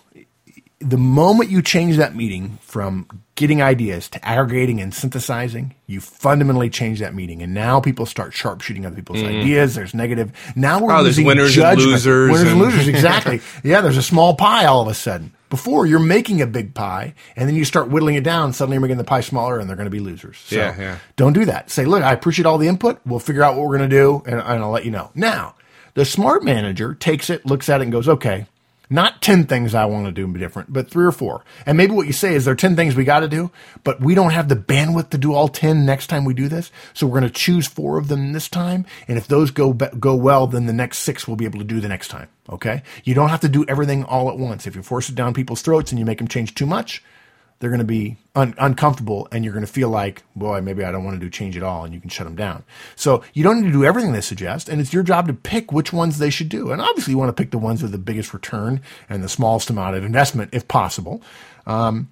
[0.79, 6.71] the moment you change that meeting from getting ideas to aggregating and synthesizing, you fundamentally
[6.71, 7.43] change that meeting.
[7.43, 9.41] And now people start sharpshooting other people's mm-hmm.
[9.41, 9.75] ideas.
[9.75, 10.33] There's negative.
[10.55, 10.93] Now we're.
[10.93, 13.41] Oh, there's losing winners and losers Winners and and- losers, exactly.
[13.65, 15.33] yeah, there's a small pie all of a sudden.
[15.51, 18.53] Before you're making a big pie, and then you start whittling it down.
[18.53, 20.39] Suddenly, you're making the pie smaller, and they're going to be losers.
[20.39, 20.99] So Yeah, yeah.
[21.17, 21.71] Don't do that.
[21.71, 23.01] Say, look, I appreciate all the input.
[23.05, 25.11] We'll figure out what we're going to do, and, and I'll let you know.
[25.17, 25.57] Now,
[25.95, 28.47] the smart manager takes it, looks at it, and goes, okay,
[28.91, 31.45] Not 10 things I want to do different, but three or four.
[31.67, 33.51] And maybe what you say is there are 10 things we got to do,
[33.85, 36.71] but we don't have the bandwidth to do all 10 next time we do this.
[36.95, 38.87] So we're going to choose four of them this time.
[39.07, 41.81] And if those go, go well, then the next six we'll be able to do
[41.81, 42.29] the next time.
[42.49, 42.83] Okay.
[43.05, 44.67] You don't have to do everything all at once.
[44.67, 47.03] If you force it down people's throats and you make them change too much,
[47.59, 50.93] they're going to be un- uncomfortable and you're going to feel like, boy, maybe I
[50.93, 51.85] don't want to do change at all.
[51.85, 52.65] And you can shut them down.
[52.95, 54.69] So you don't need to do everything they suggest.
[54.69, 56.71] And it's your job to pick which ones they should do.
[56.71, 59.71] And obviously you want to pick the ones with the biggest return and the smallest
[59.71, 61.23] amount of investment if possible.
[61.67, 62.09] Um,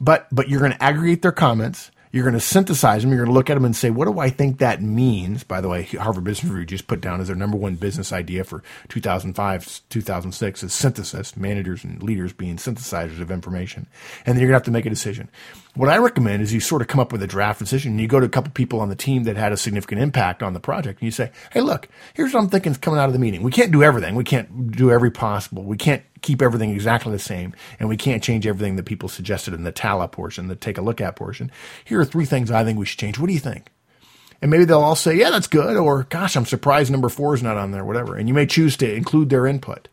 [0.00, 3.10] but, but you're going to aggregate their comments you're going to synthesize them.
[3.10, 5.44] You're going to look at them and say, what do I think that means?
[5.44, 8.42] By the way, Harvard Business Review just put down as their number one business idea
[8.42, 13.86] for 2005, 2006 is synthesis, managers and leaders being synthesizers of information.
[14.24, 15.28] And then you're going to have to make a decision.
[15.76, 18.08] What I recommend is you sort of come up with a draft decision and you
[18.08, 20.60] go to a couple people on the team that had a significant impact on the
[20.60, 23.18] project and you say, Hey, look, here's what I'm thinking is coming out of the
[23.18, 23.42] meeting.
[23.42, 24.14] We can't do everything.
[24.14, 25.64] We can't do every possible.
[25.64, 29.52] We can't keep everything exactly the same and we can't change everything that people suggested
[29.52, 31.52] in the tally portion, the take a look at portion.
[31.84, 33.18] Here are three things I think we should change.
[33.18, 33.70] What do you think?
[34.40, 35.76] And maybe they'll all say, yeah, that's good.
[35.76, 38.16] Or gosh, I'm surprised number four is not on there, whatever.
[38.16, 39.88] And you may choose to include their input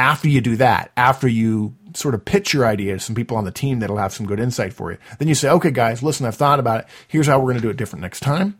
[0.00, 3.44] after you do that, after you sort of pitch your idea to some people on
[3.44, 6.24] the team that'll have some good insight for you, then you say, okay, guys, listen,
[6.24, 6.86] I've thought about it.
[7.06, 8.58] Here's how we're going to do it different next time.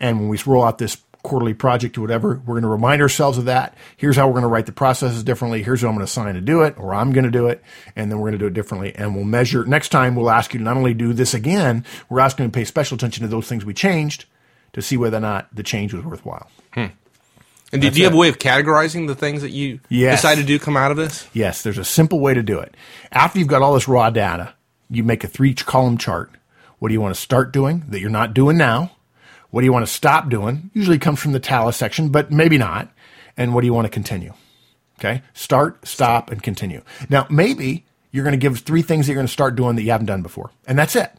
[0.00, 3.36] And when we roll out this quarterly project or whatever, we're going to remind ourselves
[3.36, 3.76] of that.
[3.98, 5.62] Here's how we're going to write the processes differently.
[5.62, 7.62] Here's who I'm going to assign to do it, or I'm going to do it.
[7.94, 8.94] And then we're going to do it differently.
[8.96, 9.66] And we'll measure.
[9.66, 12.54] Next time, we'll ask you to not only do this again, we're asking you to
[12.54, 14.24] pay special attention to those things we changed
[14.72, 16.48] to see whether or not the change was worthwhile.
[16.72, 16.86] Hmm.
[17.72, 20.20] And do, do you have a way of categorizing the things that you yes.
[20.20, 21.28] decide to do come out of this?
[21.32, 22.74] Yes, there's a simple way to do it.
[23.12, 24.54] After you've got all this raw data,
[24.88, 26.30] you make a three column chart.
[26.78, 28.92] What do you want to start doing that you're not doing now?
[29.50, 30.70] What do you want to stop doing?
[30.74, 32.90] Usually comes from the tally section, but maybe not.
[33.36, 34.32] And what do you want to continue?
[34.98, 35.22] Okay.
[35.32, 36.82] Start, stop, and continue.
[37.08, 39.82] Now, maybe you're going to give three things that you're going to start doing that
[39.82, 40.50] you haven't done before.
[40.66, 41.10] And that's it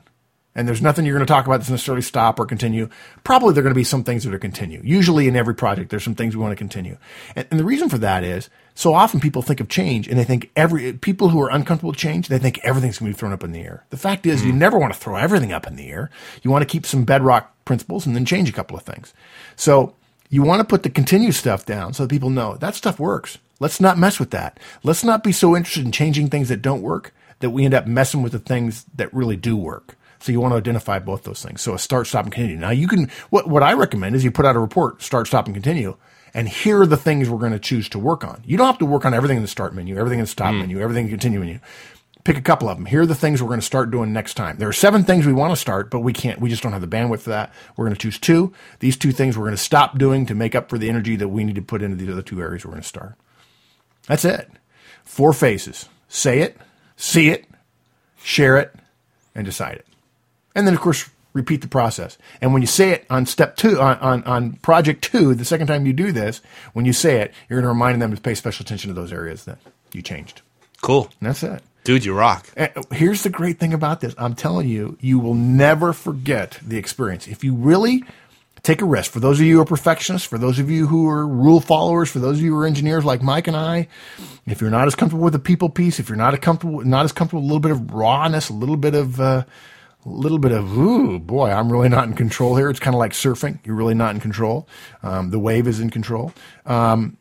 [0.54, 2.90] and there's nothing you're going to talk about that's necessarily stop or continue.
[3.24, 4.82] Probably there are going to be some things that are continue.
[4.84, 6.98] Usually in every project, there's some things we want to continue.
[7.36, 10.26] And, and, the reason for that is so often people think of change and they
[10.26, 13.32] think every, people who are uncomfortable with change, they think everything's going to be thrown
[13.32, 13.86] up in the air.
[13.92, 14.50] The fact is mm-hmm.
[14.50, 16.10] you never want to throw everything up in the air.
[16.42, 19.14] You want to keep some bedrock principles and then change a couple of things.
[19.56, 19.96] So
[20.30, 23.38] you want to put the continue stuff down so that people know that stuff works.
[23.62, 24.60] Let's not mess with that.
[24.84, 27.86] Let's not be so interested in changing things that don't work that we end up
[27.88, 29.96] messing with the things that really do work.
[30.22, 31.62] So you want to identify both those things.
[31.62, 32.58] So a start, stop, and continue.
[32.58, 35.48] Now you can, what, what I recommend is you put out a report, start, stop,
[35.48, 35.98] and continue.
[36.34, 38.42] And here are the things we're going to choose to work on.
[38.46, 40.54] You don't have to work on everything in the start menu, everything in the stop
[40.54, 40.60] mm.
[40.60, 41.60] menu, everything in the continue menu.
[42.24, 42.86] Pick a couple of them.
[42.86, 44.58] Here are the things we're going to start doing next time.
[44.58, 46.82] There are seven things we want to start, but we can't, we just don't have
[46.82, 47.52] the bandwidth for that.
[47.76, 48.54] We're going to choose two.
[48.80, 51.30] These two things we're going to stop doing to make up for the energy that
[51.30, 53.16] we need to put into the other two areas we're going to start.
[54.06, 54.52] That's it.
[55.04, 55.90] Four phases.
[56.08, 56.58] Say it,
[56.96, 57.46] see it,
[58.22, 58.76] share it,
[59.34, 59.88] and decide it.
[60.56, 62.18] And then, of course, repeat the process.
[62.42, 65.68] And when you say it on step two, on, on, on project two, the second
[65.68, 66.42] time you do this,
[66.74, 69.14] when you say it, you're going to remind them to pay special attention to those
[69.14, 69.58] areas that
[69.94, 70.42] you changed.
[70.82, 71.10] Cool.
[71.20, 71.64] And that's it.
[71.84, 72.48] Dude, you rock.
[72.56, 74.14] And here's the great thing about this.
[74.18, 77.28] I'm telling you, you will never forget the experience.
[77.28, 78.04] If you really
[78.62, 81.10] take a risk, for those of you who are perfectionists, for those of you who
[81.10, 83.88] are rule followers, for those of you who are engineers like Mike and I,
[84.46, 87.06] if you're not as comfortable with the people piece, if you're not as comfortable, not
[87.06, 89.46] as comfortable with a little bit of rawness, a little bit of, uh,
[90.10, 92.70] little bit of ooh boy i'm really not in control here.
[92.70, 93.60] It's kind of like surfing.
[93.64, 94.68] You're really not in control.
[95.04, 96.34] Um, the wave is in control.
[96.66, 97.18] Um,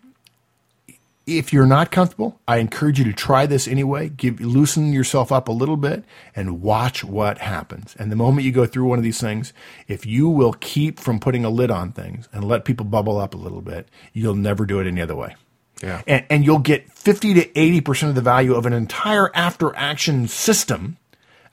[1.27, 4.09] if you're not comfortable i encourage you to try this anyway.
[4.09, 6.05] Give loosen yourself up a little bit
[6.35, 7.95] and watch what happens.
[7.99, 9.53] And the moment you go through one of these things
[9.87, 13.35] if you will keep from putting a lid on things and let people bubble up
[13.35, 15.35] a little bit you'll never do it any other way.
[15.83, 16.03] Yeah.
[16.07, 20.29] and, and you'll get 50 to 80% of the value of an entire after action
[20.29, 20.99] system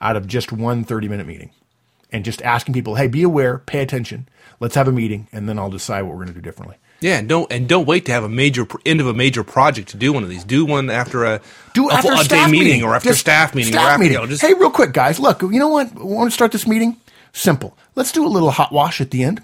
[0.00, 1.50] out of just one 30 minute meeting
[2.10, 4.28] and just asking people, hey, be aware, pay attention,
[4.60, 6.76] let's have a meeting, and then I'll decide what we're going to do differently.
[7.00, 9.90] Yeah, and don't and don't wait to have a major end of a major project
[9.90, 10.42] to do one of these.
[10.42, 11.40] Do one after a
[11.72, 13.72] do a, after a, a day meeting, meeting, or after just staff meeting.
[13.72, 14.14] Staff after, meeting.
[14.14, 15.94] You know, just, hey, real quick, guys, look, you know what?
[15.94, 16.96] We want to start this meeting?
[17.32, 17.76] Simple.
[17.94, 19.42] Let's do a little hot wash at the end.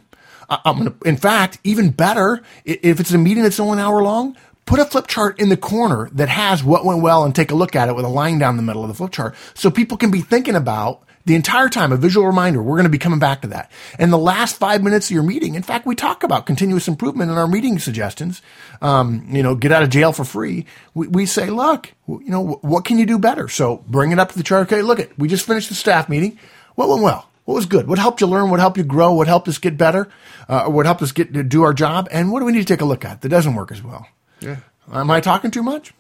[0.50, 0.94] I'm gonna.
[1.05, 4.36] In fact, even better, if it's a meeting that's only an hour long,
[4.67, 7.55] put a flip chart in the corner that has what went well and take a
[7.55, 9.97] look at it with a line down the middle of the flip chart so people
[9.97, 12.62] can be thinking about the entire time, a visual reminder.
[12.62, 13.71] We're going to be coming back to that.
[13.99, 17.31] And the last five minutes of your meeting, in fact, we talk about continuous improvement
[17.31, 18.43] in our meeting suggestions.
[18.83, 20.67] Um, you know, get out of jail for free.
[20.93, 23.49] We, we say, look, you know, what can you do better?
[23.49, 24.67] So bring it up to the chart.
[24.67, 26.39] Okay, look at, we just finished the staff meeting.
[26.75, 27.31] What went well?
[27.47, 27.87] What was good?
[27.87, 28.51] What helped you learn?
[28.51, 29.12] What helped you grow?
[29.15, 30.11] What helped us get better?
[30.49, 32.09] Uh, what helped us get to do our job?
[32.11, 34.07] And what do we need to take a look at that doesn't work as well?
[34.45, 34.57] Yeah.
[34.92, 35.95] Am I talking too much?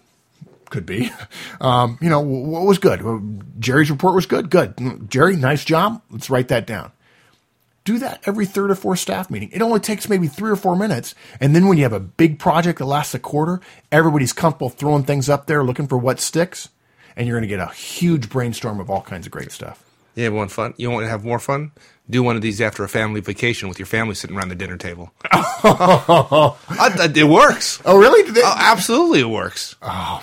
[0.70, 1.10] Could be.
[1.60, 3.00] Um, you know, what was good?
[3.60, 4.50] Jerry's report was good.
[4.50, 5.08] Good.
[5.08, 6.02] Jerry, nice job.
[6.10, 6.90] Let's write that down.
[7.84, 9.50] Do that every third or fourth staff meeting.
[9.52, 11.14] It only takes maybe three or four minutes.
[11.38, 13.60] And then when you have a big project that lasts a quarter,
[13.92, 16.70] everybody's comfortable throwing things up there looking for what sticks.
[17.14, 19.83] And you're going to get a huge brainstorm of all kinds of great stuff.
[20.14, 20.74] Yeah, want fun?
[20.76, 21.72] You want to have more fun?
[22.08, 24.76] Do one of these after a family vacation with your family sitting around the dinner
[24.76, 25.12] table.
[25.32, 26.56] I,
[27.14, 27.80] it works.
[27.84, 28.30] Oh, really?
[28.30, 29.74] They, oh, absolutely, it works.
[29.82, 30.22] Oh,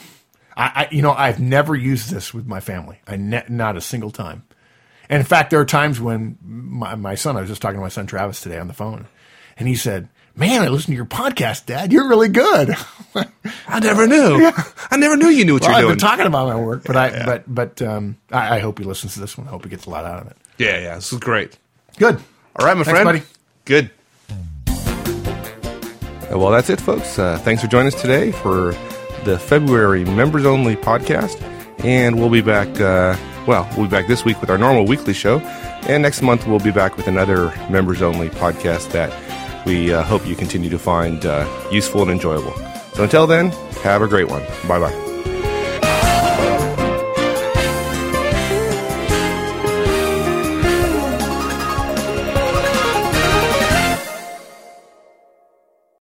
[0.56, 3.00] I, I, you know, I've never used this with my family.
[3.08, 4.44] I ne- not a single time.
[5.10, 7.82] And in fact, there are times when my, my son, I was just talking to
[7.82, 9.08] my son Travis today on the phone,
[9.58, 11.91] and he said, Man, I listened to your podcast, Dad.
[11.91, 12.75] You're really good.
[13.67, 14.39] I never knew.
[14.41, 14.63] Yeah.
[14.89, 15.93] I never knew you knew what well, you're I've doing.
[15.93, 17.25] been talking about my work, but I, yeah.
[17.25, 19.47] but, but, um, I, I, hope he listens to this one.
[19.47, 20.38] I hope he gets a lot out of it.
[20.57, 21.57] Yeah, yeah, this is great.
[21.97, 22.15] Good.
[22.55, 23.05] All right, my Thanks, friend.
[23.05, 23.21] buddy.
[23.65, 23.91] Good.
[26.32, 27.19] Well, that's it, folks.
[27.19, 28.73] Uh, thanks for joining us today for
[29.25, 31.41] the February members only podcast.
[31.84, 35.13] And we'll be back, uh, well, we'll be back this week with our normal weekly
[35.13, 35.39] show.
[35.39, 39.11] And next month, we'll be back with another members only podcast that
[39.66, 42.53] we uh, hope you continue to find uh, useful and enjoyable.
[42.93, 43.51] So until then,
[43.84, 44.43] have a great one.
[44.68, 45.11] Bye bye.